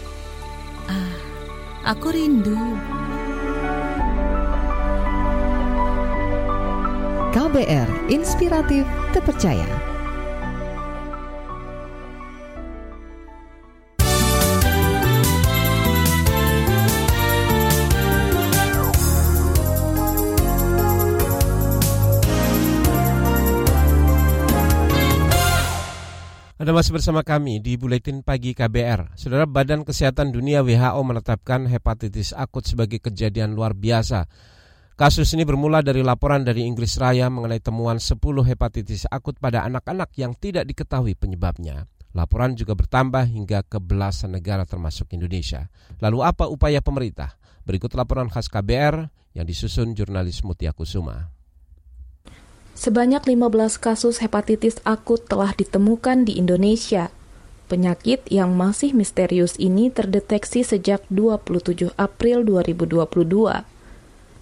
Ah, 0.87 1.13
aku 1.93 2.09
rindu. 2.15 2.57
KBR 7.31 7.89
Inspiratif 8.11 8.87
Terpercaya. 9.11 9.90
Anda 26.61 26.77
masih 26.77 26.93
bersama 26.93 27.25
kami 27.25 27.57
di 27.57 27.73
Buletin 27.73 28.21
Pagi 28.21 28.53
KBR. 28.53 29.17
Saudara 29.17 29.49
Badan 29.49 29.81
Kesehatan 29.81 30.29
Dunia 30.29 30.61
WHO 30.61 31.01
menetapkan 31.01 31.65
hepatitis 31.65 32.37
akut 32.37 32.69
sebagai 32.69 33.01
kejadian 33.01 33.57
luar 33.57 33.73
biasa. 33.73 34.29
Kasus 34.93 35.33
ini 35.33 35.41
bermula 35.41 35.81
dari 35.81 36.05
laporan 36.05 36.45
dari 36.45 36.61
Inggris 36.69 37.01
Raya 37.01 37.33
mengenai 37.33 37.65
temuan 37.65 37.97
10 37.97 38.13
hepatitis 38.45 39.09
akut 39.09 39.41
pada 39.41 39.65
anak-anak 39.65 40.13
yang 40.21 40.37
tidak 40.37 40.69
diketahui 40.69 41.17
penyebabnya. 41.17 41.89
Laporan 42.13 42.53
juga 42.53 42.77
bertambah 42.77 43.25
hingga 43.25 43.65
ke 43.65 43.81
belasan 43.81 44.37
negara 44.37 44.61
termasuk 44.61 45.09
Indonesia. 45.17 45.65
Lalu 45.97 46.21
apa 46.21 46.45
upaya 46.45 46.77
pemerintah? 46.85 47.41
Berikut 47.65 47.89
laporan 47.97 48.29
khas 48.29 48.53
KBR 48.53 49.09
yang 49.33 49.49
disusun 49.49 49.97
jurnalis 49.97 50.45
Mutia 50.45 50.77
Kusuma. 50.77 51.40
Sebanyak 52.81 53.29
15 53.29 53.77
kasus 53.77 54.25
hepatitis 54.25 54.81
akut 54.81 55.21
telah 55.29 55.53
ditemukan 55.53 56.25
di 56.25 56.41
Indonesia. 56.41 57.13
Penyakit 57.69 58.25
yang 58.33 58.57
masih 58.57 58.97
misterius 58.97 59.53
ini 59.61 59.93
terdeteksi 59.93 60.65
sejak 60.65 61.05
27 61.13 61.93
April 61.93 62.41
2022. 62.41 63.69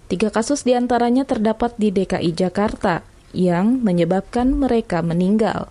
Tiga 0.08 0.28
kasus 0.32 0.64
di 0.64 0.72
antaranya 0.72 1.28
terdapat 1.28 1.76
di 1.76 1.92
DKI 1.92 2.32
Jakarta 2.32 3.04
yang 3.36 3.84
menyebabkan 3.84 4.56
mereka 4.56 5.04
meninggal. 5.04 5.68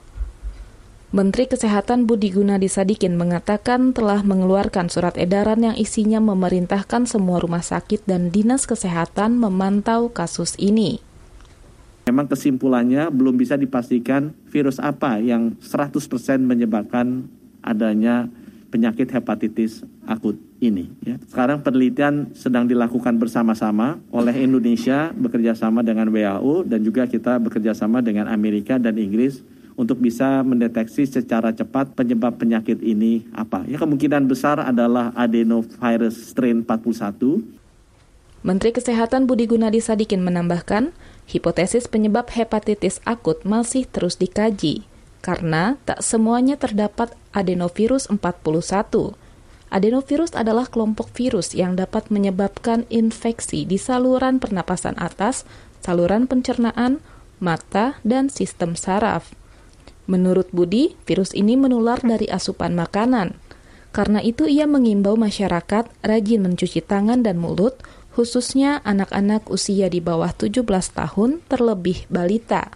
Menteri 1.10 1.50
Kesehatan 1.50 2.06
Budi 2.06 2.30
Gunadi 2.30 2.70
Sadikin 2.70 3.18
mengatakan 3.18 3.98
telah 3.98 4.22
mengeluarkan 4.22 4.94
surat 4.94 5.18
edaran 5.18 5.66
yang 5.66 5.74
isinya 5.74 6.22
memerintahkan 6.22 7.10
semua 7.10 7.42
rumah 7.42 7.66
sakit 7.66 8.06
dan 8.06 8.30
dinas 8.30 8.70
kesehatan 8.70 9.42
memantau 9.42 10.14
kasus 10.14 10.54
ini. 10.62 11.09
Memang 12.10 12.26
kesimpulannya 12.26 13.14
belum 13.14 13.38
bisa 13.38 13.54
dipastikan 13.54 14.34
virus 14.50 14.82
apa 14.82 15.22
yang 15.22 15.54
100% 15.62 15.94
menyebabkan 16.42 17.30
adanya 17.62 18.26
penyakit 18.74 19.14
hepatitis 19.14 19.86
akut 20.10 20.34
ini. 20.58 20.90
Ya. 21.06 21.22
Sekarang 21.30 21.62
penelitian 21.62 22.34
sedang 22.34 22.66
dilakukan 22.66 23.22
bersama-sama 23.22 24.02
oleh 24.10 24.34
Indonesia 24.42 25.14
bekerjasama 25.14 25.86
dengan 25.86 26.10
WHO 26.10 26.66
dan 26.66 26.82
juga 26.82 27.06
kita 27.06 27.38
bekerjasama 27.38 28.02
dengan 28.02 28.26
Amerika 28.26 28.82
dan 28.82 28.98
Inggris 28.98 29.46
untuk 29.78 30.02
bisa 30.02 30.42
mendeteksi 30.42 31.06
secara 31.06 31.54
cepat 31.54 31.94
penyebab 31.94 32.42
penyakit 32.42 32.82
ini 32.82 33.30
apa. 33.38 33.70
Ya 33.70 33.78
kemungkinan 33.78 34.26
besar 34.26 34.58
adalah 34.66 35.14
adenovirus 35.14 36.34
strain 36.34 36.66
41. 36.66 37.60
Menteri 38.40 38.72
Kesehatan 38.72 39.28
Budi 39.28 39.52
Gunadi 39.52 39.84
Sadikin 39.84 40.24
menambahkan, 40.24 40.96
Hipotesis 41.30 41.86
penyebab 41.86 42.34
hepatitis 42.34 42.98
akut 43.06 43.46
masih 43.46 43.86
terus 43.86 44.18
dikaji 44.18 44.90
karena 45.22 45.78
tak 45.86 46.02
semuanya 46.02 46.58
terdapat 46.58 47.14
adenovirus 47.38 48.10
41. 48.10 49.14
Adenovirus 49.70 50.34
adalah 50.34 50.66
kelompok 50.66 51.14
virus 51.14 51.54
yang 51.54 51.78
dapat 51.78 52.10
menyebabkan 52.10 52.90
infeksi 52.90 53.62
di 53.70 53.78
saluran 53.78 54.42
pernapasan 54.42 54.98
atas, 54.98 55.46
saluran 55.86 56.26
pencernaan, 56.26 56.98
mata, 57.38 58.02
dan 58.02 58.34
sistem 58.34 58.74
saraf. 58.74 59.30
Menurut 60.10 60.50
Budi, 60.50 60.98
virus 61.06 61.38
ini 61.38 61.54
menular 61.54 62.02
dari 62.02 62.26
asupan 62.26 62.74
makanan. 62.74 63.38
Karena 63.94 64.26
itu 64.26 64.50
ia 64.50 64.66
mengimbau 64.66 65.14
masyarakat 65.14 65.86
rajin 66.02 66.42
mencuci 66.42 66.82
tangan 66.82 67.22
dan 67.22 67.38
mulut 67.38 67.78
khususnya 68.20 68.84
anak-anak 68.84 69.48
usia 69.48 69.88
di 69.88 70.04
bawah 70.04 70.36
17 70.36 70.68
tahun 70.92 71.40
terlebih 71.48 72.04
balita. 72.12 72.68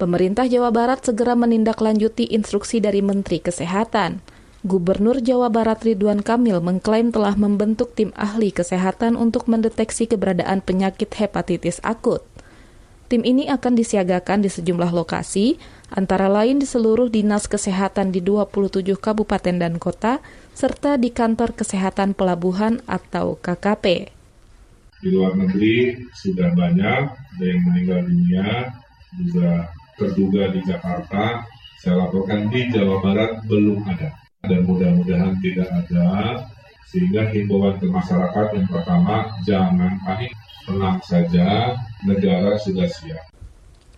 Pemerintah 0.00 0.48
Jawa 0.48 0.72
Barat 0.72 1.04
segera 1.04 1.36
menindaklanjuti 1.36 2.32
instruksi 2.32 2.80
dari 2.80 3.04
Menteri 3.04 3.44
Kesehatan. 3.44 4.24
Gubernur 4.64 5.20
Jawa 5.20 5.52
Barat 5.52 5.84
Ridwan 5.84 6.24
Kamil 6.24 6.64
mengklaim 6.64 7.12
telah 7.12 7.36
membentuk 7.36 7.92
tim 7.92 8.16
ahli 8.16 8.48
kesehatan 8.48 9.20
untuk 9.20 9.44
mendeteksi 9.44 10.08
keberadaan 10.08 10.64
penyakit 10.64 11.12
hepatitis 11.12 11.76
akut. 11.84 12.24
Tim 13.12 13.28
ini 13.28 13.52
akan 13.52 13.76
disiagakan 13.76 14.40
di 14.40 14.48
sejumlah 14.48 14.88
lokasi, 14.88 15.60
antara 15.92 16.32
lain 16.32 16.64
di 16.64 16.66
seluruh 16.66 17.12
dinas 17.12 17.44
kesehatan 17.44 18.08
di 18.08 18.24
27 18.24 18.88
kabupaten 18.96 19.60
dan 19.60 19.76
kota, 19.76 20.24
serta 20.56 20.96
di 20.96 21.12
kantor 21.12 21.52
kesehatan 21.52 22.16
pelabuhan 22.16 22.80
atau 22.88 23.36
KKP 23.36 24.15
di 25.04 25.08
luar 25.12 25.36
negeri 25.36 26.08
sudah 26.16 26.56
banyak 26.56 27.02
ada 27.12 27.44
yang 27.44 27.60
meninggal 27.68 28.00
dunia 28.08 28.72
juga 29.16 29.68
terduga 29.96 30.52
di 30.52 30.60
Jakarta. 30.64 31.44
Saya 31.80 32.08
laporkan 32.08 32.48
di 32.48 32.72
Jawa 32.72 33.04
Barat 33.04 33.44
belum 33.44 33.84
ada. 33.84 34.12
Dan 34.46 34.64
mudah-mudahan 34.64 35.36
tidak 35.42 35.68
ada 35.68 36.40
sehingga 36.86 37.28
himbauan 37.28 37.76
ke 37.82 37.86
masyarakat 37.90 38.46
yang 38.56 38.68
pertama 38.70 39.28
jangan 39.44 40.00
panik. 40.06 40.32
Tenang 40.66 40.98
saja 41.06 41.78
negara 42.02 42.58
sudah 42.58 42.90
siap. 42.90 43.22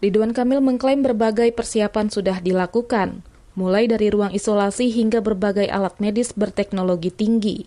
Ridwan 0.05 0.37
Kamil 0.37 0.61
mengklaim 0.61 1.01
berbagai 1.01 1.49
persiapan 1.57 2.13
sudah 2.13 2.45
dilakukan 2.45 3.25
mulai 3.59 3.91
dari 3.91 4.13
ruang 4.13 4.31
isolasi 4.31 4.95
hingga 4.95 5.19
berbagai 5.19 5.67
alat 5.67 5.99
medis 5.99 6.31
berteknologi 6.31 7.11
tinggi 7.11 7.67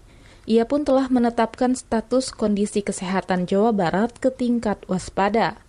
ia 0.49 0.65
pun 0.65 0.81
telah 0.81 1.05
menetapkan 1.07 1.77
status 1.77 2.33
kondisi 2.33 2.81
kesehatan 2.81 3.45
Jawa 3.45 3.69
Barat 3.73 4.17
ke 4.17 4.33
tingkat 4.33 4.81
waspada. 4.89 5.61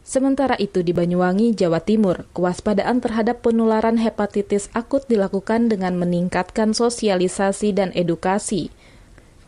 Sementara 0.00 0.58
itu 0.58 0.82
di 0.82 0.90
Banyuwangi, 0.90 1.54
Jawa 1.54 1.78
Timur, 1.78 2.26
kewaspadaan 2.34 2.98
terhadap 2.98 3.46
penularan 3.46 4.00
hepatitis 4.00 4.66
akut 4.74 5.06
dilakukan 5.06 5.70
dengan 5.70 5.94
meningkatkan 6.00 6.74
sosialisasi 6.74 7.70
dan 7.76 7.94
edukasi. 7.94 8.74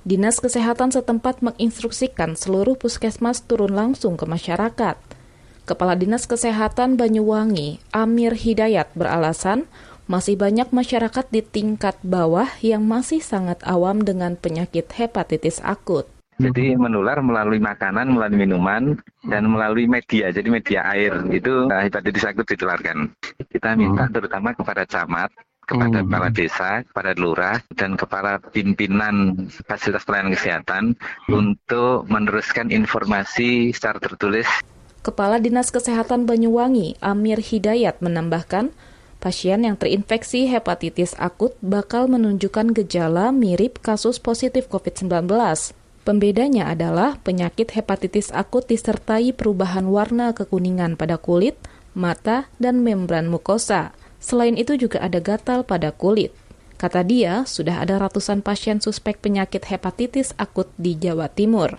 Dinas 0.07 0.39
Kesehatan 0.39 0.95
setempat 0.95 1.43
menginstruksikan 1.43 2.39
seluruh 2.39 2.79
puskesmas 2.79 3.43
turun 3.43 3.75
langsung 3.75 4.15
ke 4.15 4.27
masyarakat. 4.27 4.99
Kepala 5.63 5.95
Dinas 5.95 6.27
Kesehatan 6.27 6.99
Banyuwangi, 6.99 7.79
Amir 7.95 8.35
Hidayat 8.35 8.91
beralasan 8.99 9.71
masih 10.11 10.35
banyak 10.35 10.69
masyarakat 10.75 11.27
di 11.31 11.43
tingkat 11.43 11.99
bawah 12.03 12.49
yang 12.61 12.83
masih 12.83 13.23
sangat 13.23 13.63
awam 13.63 14.03
dengan 14.03 14.35
penyakit 14.35 14.91
hepatitis 14.99 15.63
akut. 15.63 16.07
Jadi 16.43 16.75
menular 16.75 17.23
melalui 17.23 17.63
makanan, 17.63 18.19
melalui 18.19 18.49
minuman, 18.49 18.99
dan 19.29 19.47
melalui 19.47 19.87
media. 19.87 20.33
Jadi 20.35 20.49
media 20.51 20.81
air 20.91 21.15
itu 21.31 21.71
uh, 21.71 21.83
hepatitis 21.87 22.27
akut 22.27 22.49
ditularkan. 22.49 23.15
Kita 23.47 23.79
minta 23.79 24.11
terutama 24.11 24.51
kepada 24.57 24.83
camat, 24.89 25.31
kepada 25.63 26.03
hmm. 26.03 26.07
kepala 26.11 26.29
desa, 26.35 26.71
kepada 26.83 27.11
lurah, 27.15 27.59
dan 27.79 27.95
kepala 27.95 28.43
pimpinan 28.51 29.47
fasilitas 29.69 30.03
pelayanan 30.03 30.35
kesehatan 30.35 30.85
untuk 31.31 32.11
meneruskan 32.11 32.75
informasi 32.75 33.71
secara 33.71 34.03
tertulis. 34.03 34.49
Kepala 35.03 35.43
Dinas 35.43 35.75
Kesehatan 35.75 36.31
Banyuwangi, 36.31 36.95
Amir 37.03 37.43
Hidayat, 37.43 37.99
menambahkan, 38.03 38.71
pasien 39.23 39.63
yang 39.63 39.79
terinfeksi 39.79 40.51
hepatitis 40.51 41.15
akut 41.23 41.55
bakal 41.63 42.11
menunjukkan 42.11 42.75
gejala 42.75 43.31
mirip 43.31 43.79
kasus 43.79 44.19
positif 44.19 44.67
COVID-19. 44.67 45.31
Pembedanya 46.03 46.67
adalah 46.67 47.23
penyakit 47.23 47.71
hepatitis 47.79 48.35
akut 48.35 48.67
disertai 48.67 49.31
perubahan 49.31 49.87
warna 49.87 50.35
kekuningan 50.35 50.99
pada 50.99 51.15
kulit, 51.15 51.55
mata, 51.95 52.51
dan 52.59 52.83
membran 52.83 53.31
mukosa. 53.31 53.95
Selain 54.19 54.59
itu 54.59 54.75
juga 54.75 54.99
ada 54.99 55.23
gatal 55.23 55.63
pada 55.63 55.95
kulit. 55.95 56.35
Kata 56.83 57.07
dia, 57.07 57.47
sudah 57.47 57.79
ada 57.79 58.03
ratusan 58.03 58.43
pasien 58.43 58.83
suspek 58.83 59.23
penyakit 59.23 59.63
hepatitis 59.71 60.35
akut 60.35 60.67
di 60.75 60.99
Jawa 60.99 61.31
Timur. 61.31 61.79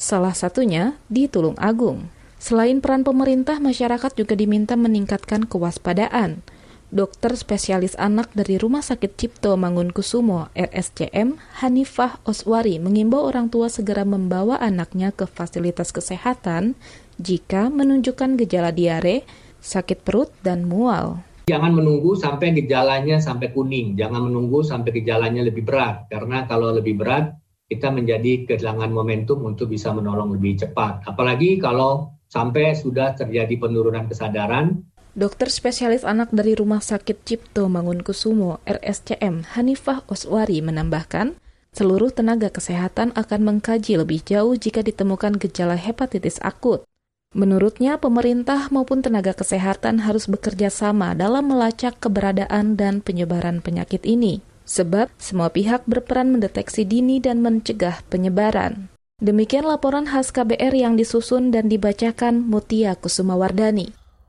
Salah 0.00 0.32
satunya 0.32 0.96
di 1.12 1.28
Tulung 1.28 1.60
Agung. 1.60 2.08
Selain 2.40 2.80
peran 2.80 3.04
pemerintah, 3.04 3.60
masyarakat 3.60 4.16
juga 4.16 4.32
diminta 4.32 4.80
meningkatkan 4.80 5.44
kewaspadaan. 5.44 6.40
Dokter 6.88 7.36
spesialis 7.36 7.92
anak 8.00 8.32
dari 8.32 8.56
Rumah 8.56 8.80
Sakit 8.80 9.20
Cipto 9.20 9.60
Mangunkusumo 9.60 10.48
RSCM, 10.56 11.36
Hanifah 11.60 12.24
Oswari, 12.24 12.80
mengimbau 12.80 13.28
orang 13.28 13.52
tua 13.52 13.68
segera 13.68 14.08
membawa 14.08 14.56
anaknya 14.56 15.12
ke 15.12 15.28
fasilitas 15.28 15.92
kesehatan 15.92 16.80
jika 17.20 17.68
menunjukkan 17.68 18.40
gejala 18.40 18.72
diare, 18.72 19.28
sakit 19.60 20.00
perut, 20.00 20.32
dan 20.40 20.64
mual. 20.64 21.20
Jangan 21.52 21.76
menunggu 21.76 22.16
sampai 22.16 22.56
gejalanya 22.56 23.20
sampai 23.20 23.52
kuning, 23.52 23.92
jangan 23.92 24.24
menunggu 24.24 24.64
sampai 24.64 24.88
gejalanya 24.88 25.44
lebih 25.44 25.68
berat, 25.68 26.08
karena 26.08 26.48
kalau 26.48 26.72
lebih 26.72 26.96
berat, 26.96 27.36
kita 27.68 27.92
menjadi 27.92 28.48
kehilangan 28.48 28.88
momentum 28.88 29.44
untuk 29.44 29.68
bisa 29.68 29.92
menolong 29.92 30.32
lebih 30.40 30.64
cepat. 30.64 31.04
Apalagi 31.04 31.60
kalau 31.60 32.16
sampai 32.32 32.72
sudah 32.72 33.12
terjadi 33.12 33.60
penurunan 33.60 34.08
kesadaran. 34.08 34.88
Dokter 35.18 35.50
spesialis 35.50 36.06
anak 36.06 36.30
dari 36.30 36.54
Rumah 36.54 36.78
Sakit 36.78 37.26
Cipto 37.26 37.66
Mangunkusumo 37.66 38.62
RSCM 38.62 39.50
Hanifah 39.58 40.06
Oswari 40.06 40.62
menambahkan, 40.62 41.34
seluruh 41.74 42.14
tenaga 42.14 42.54
kesehatan 42.54 43.10
akan 43.18 43.40
mengkaji 43.42 43.98
lebih 43.98 44.22
jauh 44.22 44.54
jika 44.54 44.78
ditemukan 44.78 45.42
gejala 45.42 45.74
hepatitis 45.74 46.38
akut. 46.38 46.86
Menurutnya, 47.34 47.98
pemerintah 47.98 48.70
maupun 48.70 49.02
tenaga 49.02 49.34
kesehatan 49.34 50.06
harus 50.06 50.30
bekerja 50.30 50.70
sama 50.70 51.18
dalam 51.18 51.50
melacak 51.50 51.98
keberadaan 51.98 52.78
dan 52.78 53.02
penyebaran 53.02 53.58
penyakit 53.58 54.06
ini, 54.06 54.38
sebab 54.70 55.10
semua 55.18 55.50
pihak 55.50 55.82
berperan 55.90 56.30
mendeteksi 56.30 56.86
dini 56.86 57.18
dan 57.18 57.42
mencegah 57.42 58.06
penyebaran. 58.06 58.86
Demikian 59.18 59.66
laporan 59.66 60.06
khas 60.06 60.30
KBR 60.30 60.78
yang 60.78 60.94
disusun 60.94 61.50
dan 61.50 61.66
dibacakan 61.66 62.38
Mutia 62.46 62.94
Kusumawardani. 62.94 63.98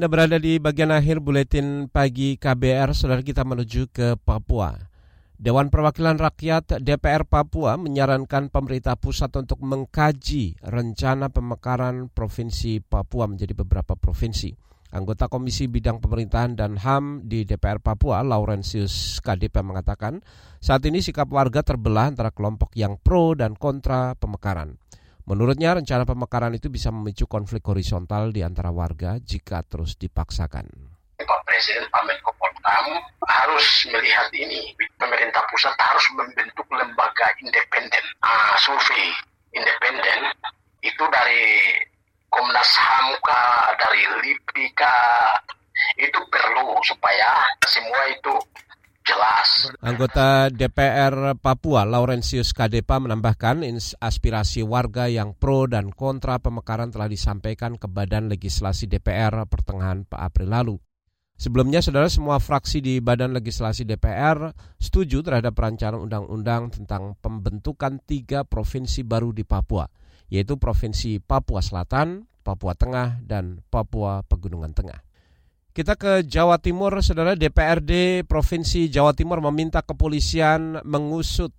Anda 0.00 0.08
berada 0.08 0.40
di 0.40 0.56
bagian 0.56 0.96
akhir 0.96 1.20
buletin 1.20 1.92
pagi 1.92 2.40
KBR, 2.40 2.96
saudara 2.96 3.20
kita 3.20 3.44
menuju 3.44 3.92
ke 3.92 4.16
Papua. 4.16 4.72
Dewan 5.36 5.68
Perwakilan 5.68 6.16
Rakyat 6.16 6.80
DPR 6.80 7.28
Papua 7.28 7.76
menyarankan 7.76 8.48
pemerintah 8.48 8.96
pusat 8.96 9.28
untuk 9.36 9.60
mengkaji 9.60 10.56
rencana 10.64 11.28
pemekaran 11.28 12.08
Provinsi 12.08 12.80
Papua 12.80 13.28
menjadi 13.28 13.52
beberapa 13.52 13.92
provinsi. 13.92 14.56
Anggota 14.96 15.28
Komisi 15.28 15.68
Bidang 15.68 16.00
Pemerintahan 16.00 16.56
dan 16.56 16.80
HAM 16.80 17.28
di 17.28 17.44
DPR 17.44 17.84
Papua, 17.84 18.24
Laurentius 18.24 19.20
yang 19.20 19.68
mengatakan, 19.68 20.24
saat 20.64 20.80
ini 20.88 21.04
sikap 21.04 21.28
warga 21.28 21.60
terbelah 21.60 22.08
antara 22.08 22.32
kelompok 22.32 22.72
yang 22.72 22.96
pro 22.96 23.36
dan 23.36 23.52
kontra 23.52 24.16
pemekaran. 24.16 24.80
Menurutnya 25.28 25.76
rencana 25.76 26.08
pemekaran 26.08 26.54
itu 26.56 26.72
bisa 26.72 26.88
memicu 26.88 27.28
konflik 27.28 27.64
horizontal 27.66 28.32
di 28.32 28.40
antara 28.40 28.72
warga 28.72 29.20
jika 29.20 29.60
terus 29.66 29.96
dipaksakan. 30.00 30.66
Pak 31.20 31.40
Presiden 31.44 31.84
Pak 31.92 32.02
Menko 32.08 32.32
Polhukam 32.40 32.86
harus 33.28 33.66
melihat 33.92 34.28
ini. 34.32 34.72
Pemerintah 34.96 35.44
pusat 35.52 35.76
harus 35.76 36.06
membentuk 36.16 36.66
lembaga 36.72 37.28
independen, 37.44 38.04
uh, 38.24 38.56
survei 38.56 39.12
independen 39.52 40.32
itu 40.80 41.04
dari 41.12 41.76
Komnas 42.30 42.72
HAM 42.78 43.18
dari 43.74 44.02
LIPI 44.22 44.70
itu 45.98 46.20
perlu 46.30 46.78
supaya 46.86 47.42
semua 47.66 48.02
itu 48.06 48.34
jelas. 49.10 49.48
Anggota 49.82 50.46
DPR 50.54 51.34
Papua 51.34 51.82
Laurentius 51.82 52.54
Kadepa 52.54 53.02
menambahkan 53.02 53.66
aspirasi 53.98 54.62
warga 54.62 55.10
yang 55.10 55.34
pro 55.34 55.66
dan 55.66 55.90
kontra 55.90 56.38
pemekaran 56.38 56.94
telah 56.94 57.10
disampaikan 57.10 57.74
ke 57.74 57.90
Badan 57.90 58.30
Legislasi 58.30 58.86
DPR 58.86 59.42
pertengahan 59.50 60.06
April 60.14 60.48
lalu. 60.54 60.76
Sebelumnya, 61.40 61.80
saudara 61.80 62.04
semua 62.12 62.36
fraksi 62.36 62.84
di 62.84 63.00
Badan 63.00 63.32
Legislasi 63.32 63.88
DPR 63.88 64.52
setuju 64.76 65.24
terhadap 65.24 65.56
perancangan 65.56 65.96
undang-undang 65.96 66.68
tentang 66.68 67.16
pembentukan 67.16 67.96
tiga 68.04 68.44
provinsi 68.44 69.08
baru 69.08 69.32
di 69.32 69.48
Papua, 69.48 69.88
yaitu 70.28 70.60
Provinsi 70.60 71.16
Papua 71.16 71.64
Selatan, 71.64 72.28
Papua 72.44 72.76
Tengah, 72.76 73.24
dan 73.24 73.64
Papua 73.72 74.20
Pegunungan 74.20 74.76
Tengah. 74.76 75.09
Kita 75.70 75.94
ke 75.94 76.26
Jawa 76.26 76.58
Timur, 76.58 76.98
saudara 76.98 77.38
DPRD 77.38 78.26
Provinsi 78.26 78.90
Jawa 78.90 79.14
Timur 79.14 79.38
meminta 79.38 79.86
kepolisian 79.86 80.82
mengusut 80.82 81.54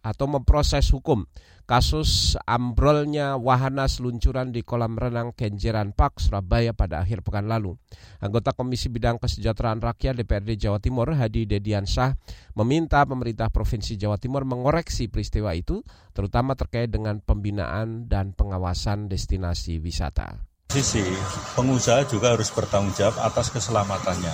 atau 0.00 0.24
memproses 0.24 0.88
hukum 0.88 1.28
kasus 1.68 2.32
ambrolnya 2.48 3.36
wahana 3.36 3.92
seluncuran 3.92 4.56
di 4.56 4.64
kolam 4.64 4.96
renang 4.96 5.36
Kenjeran 5.36 5.92
Park, 5.92 6.24
Surabaya 6.24 6.72
pada 6.72 7.04
akhir 7.04 7.20
pekan 7.20 7.44
lalu. 7.44 7.76
Anggota 8.24 8.56
Komisi 8.56 8.88
Bidang 8.88 9.20
Kesejahteraan 9.20 9.84
Rakyat 9.84 10.16
DPRD 10.24 10.56
Jawa 10.56 10.80
Timur, 10.80 11.12
Hadi 11.12 11.44
Dediansyah, 11.44 12.16
meminta 12.56 13.04
pemerintah 13.04 13.52
Provinsi 13.52 14.00
Jawa 14.00 14.16
Timur 14.16 14.48
mengoreksi 14.48 15.12
peristiwa 15.12 15.52
itu, 15.52 15.84
terutama 16.16 16.56
terkait 16.56 16.88
dengan 16.88 17.20
pembinaan 17.20 18.08
dan 18.08 18.32
pengawasan 18.32 19.12
destinasi 19.12 19.76
wisata 19.76 20.51
sisi 20.72 21.04
pengusaha 21.52 22.08
juga 22.08 22.32
harus 22.32 22.48
bertanggung 22.48 22.96
jawab 22.96 23.20
atas 23.20 23.52
keselamatannya. 23.52 24.32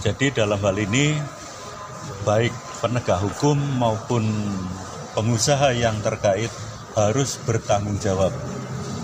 Jadi 0.00 0.32
dalam 0.32 0.56
hal 0.56 0.80
ini 0.80 1.12
baik 2.24 2.52
penegak 2.80 3.20
hukum 3.20 3.60
maupun 3.76 4.24
pengusaha 5.12 5.76
yang 5.76 6.00
terkait 6.00 6.48
harus 6.96 7.36
bertanggung 7.44 8.00
jawab. 8.00 8.32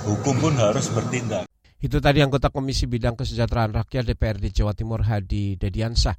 Hukum 0.09 0.41
pun 0.41 0.57
harus 0.57 0.89
bertindak. 0.89 1.45
Itu 1.81 2.01
tadi 2.01 2.25
anggota 2.25 2.49
Komisi 2.49 2.89
Bidang 2.89 3.17
Kesejahteraan 3.17 3.77
Rakyat 3.77 4.09
DPRD 4.09 4.49
Jawa 4.49 4.73
Timur 4.73 5.05
Hadi 5.05 5.61
Dediansah. 5.61 6.17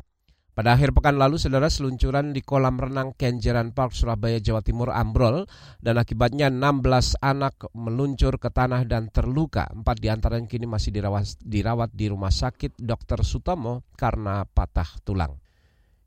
Pada 0.52 0.76
akhir 0.76 0.92
pekan 0.92 1.16
lalu, 1.16 1.40
saudara 1.40 1.72
seluncuran 1.72 2.36
di 2.36 2.44
kolam 2.44 2.76
renang 2.76 3.16
Kenjeran 3.16 3.72
Park, 3.72 3.96
Surabaya, 3.96 4.36
Jawa 4.44 4.60
Timur 4.60 4.92
ambrol 4.92 5.48
dan 5.80 5.96
akibatnya 5.96 6.52
16 6.52 7.24
anak 7.24 7.72
meluncur 7.72 8.36
ke 8.36 8.52
tanah 8.52 8.84
dan 8.84 9.08
terluka. 9.08 9.72
Empat 9.72 10.04
di 10.04 10.12
antaranya 10.12 10.52
kini 10.52 10.68
masih 10.68 10.92
dirawat, 10.92 11.40
dirawat 11.40 11.96
di 11.96 12.12
rumah 12.12 12.36
sakit 12.36 12.76
Dr. 12.76 13.24
Sutomo 13.24 13.88
karena 13.96 14.44
patah 14.44 15.00
tulang. 15.08 15.40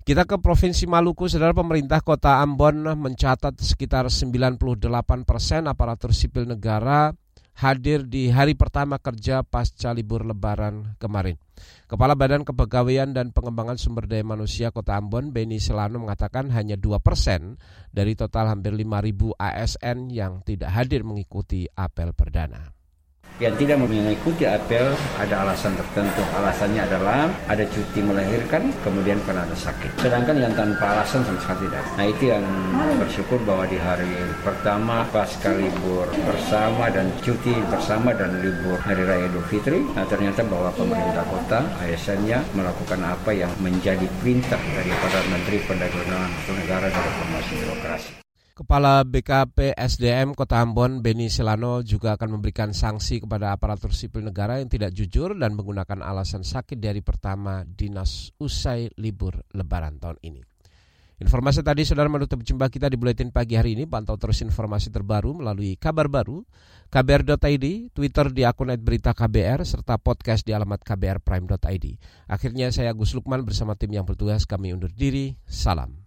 Kita 0.04 0.28
ke 0.28 0.36
Provinsi 0.36 0.84
Maluku, 0.84 1.24
saudara 1.32 1.56
pemerintah 1.56 2.04
kota 2.04 2.44
Ambon 2.44 2.84
mencatat 2.84 3.56
sekitar 3.56 4.12
98 4.12 4.76
persen 5.24 5.64
aparatur 5.64 6.12
sipil 6.12 6.44
negara 6.44 7.16
hadir 7.54 8.10
di 8.10 8.34
hari 8.34 8.58
pertama 8.58 8.98
kerja 8.98 9.46
pasca 9.46 9.94
libur 9.94 10.26
lebaran 10.26 10.98
kemarin. 10.98 11.38
Kepala 11.86 12.18
Badan 12.18 12.42
Kepegawaian 12.42 13.14
dan 13.14 13.30
Pengembangan 13.30 13.78
Sumber 13.78 14.10
Daya 14.10 14.26
Manusia 14.26 14.74
Kota 14.74 14.98
Ambon, 14.98 15.30
Beni 15.30 15.62
Selano 15.62 16.02
mengatakan 16.02 16.50
hanya 16.50 16.74
2 16.74 16.98
persen 16.98 17.62
dari 17.94 18.18
total 18.18 18.50
hampir 18.50 18.74
5.000 18.74 19.38
ASN 19.38 20.10
yang 20.10 20.42
tidak 20.42 20.74
hadir 20.74 21.06
mengikuti 21.06 21.70
apel 21.78 22.10
perdana. 22.10 22.73
Yang 23.42 23.66
tidak 23.66 23.82
mengikuti 23.82 24.46
apel 24.46 24.94
ada 25.18 25.42
alasan 25.42 25.74
tertentu. 25.74 26.22
Alasannya 26.38 26.86
adalah 26.86 27.26
ada 27.50 27.66
cuti 27.66 27.98
melahirkan, 27.98 28.70
kemudian 28.86 29.18
pernah 29.26 29.42
ada 29.42 29.58
sakit. 29.58 29.98
Sedangkan 29.98 30.38
yang 30.38 30.54
tanpa 30.54 30.94
alasan 30.94 31.26
sama 31.26 31.42
sekali 31.42 31.66
tidak. 31.66 31.82
Nah 31.98 32.06
itu 32.06 32.24
yang 32.30 32.46
bersyukur 32.94 33.42
bahwa 33.42 33.66
di 33.66 33.74
hari 33.74 34.14
pertama 34.46 35.02
pasca 35.10 35.50
libur 35.50 36.06
bersama 36.14 36.86
dan 36.94 37.10
cuti 37.26 37.58
bersama 37.66 38.14
dan 38.14 38.38
libur 38.38 38.78
Hari 38.78 39.02
Raya 39.02 39.26
Idul 39.26 39.42
Fitri, 39.50 39.82
nah 39.98 40.06
ternyata 40.06 40.46
bahwa 40.46 40.70
pemerintah 40.70 41.26
kota 41.26 41.66
ASN-nya 41.82 42.38
melakukan 42.54 43.02
apa 43.02 43.34
yang 43.34 43.50
menjadi 43.58 44.06
perintah 44.22 44.62
daripada 44.78 45.18
Menteri 45.26 45.58
Perdagangan 45.66 46.30
Negara 46.54 46.86
dan 46.86 47.02
Reformasi 47.02 47.52
Birokrasi. 47.58 48.23
Kepala 48.54 49.02
BKP 49.02 49.74
SDM 49.74 50.30
Kota 50.30 50.62
Ambon, 50.62 51.02
Beni 51.02 51.26
Silano, 51.26 51.82
juga 51.82 52.14
akan 52.14 52.38
memberikan 52.38 52.70
sanksi 52.70 53.18
kepada 53.18 53.50
aparatur 53.50 53.90
sipil 53.90 54.22
negara 54.22 54.62
yang 54.62 54.70
tidak 54.70 54.94
jujur 54.94 55.34
dan 55.34 55.58
menggunakan 55.58 55.98
alasan 55.98 56.46
sakit 56.46 56.78
dari 56.78 57.02
pertama 57.02 57.66
dinas 57.66 58.30
usai 58.38 58.94
libur 58.94 59.42
lebaran 59.58 59.98
tahun 59.98 60.22
ini. 60.22 60.46
Informasi 61.18 61.66
tadi 61.66 61.82
saudara 61.82 62.06
menutup 62.06 62.46
jumpa 62.46 62.70
kita 62.70 62.86
di 62.86 62.94
Buletin 62.94 63.34
Pagi 63.34 63.58
hari 63.58 63.74
ini. 63.74 63.90
Pantau 63.90 64.14
terus 64.14 64.38
informasi 64.38 64.94
terbaru 64.94 65.34
melalui 65.34 65.74
kabar 65.74 66.06
baru, 66.06 66.46
kbr.id, 66.94 67.90
Twitter 67.90 68.26
di 68.30 68.46
akun 68.46 68.70
berita 68.78 69.18
KBR, 69.18 69.66
serta 69.66 69.98
podcast 69.98 70.46
di 70.46 70.54
alamat 70.54 70.78
kbrprime.id. 70.86 71.86
Akhirnya 72.30 72.70
saya 72.70 72.94
Agus 72.94 73.18
Lukman 73.18 73.42
bersama 73.42 73.74
tim 73.74 73.90
yang 73.90 74.06
bertugas 74.06 74.46
kami 74.46 74.70
undur 74.70 74.94
diri. 74.94 75.34
Salam. 75.42 76.06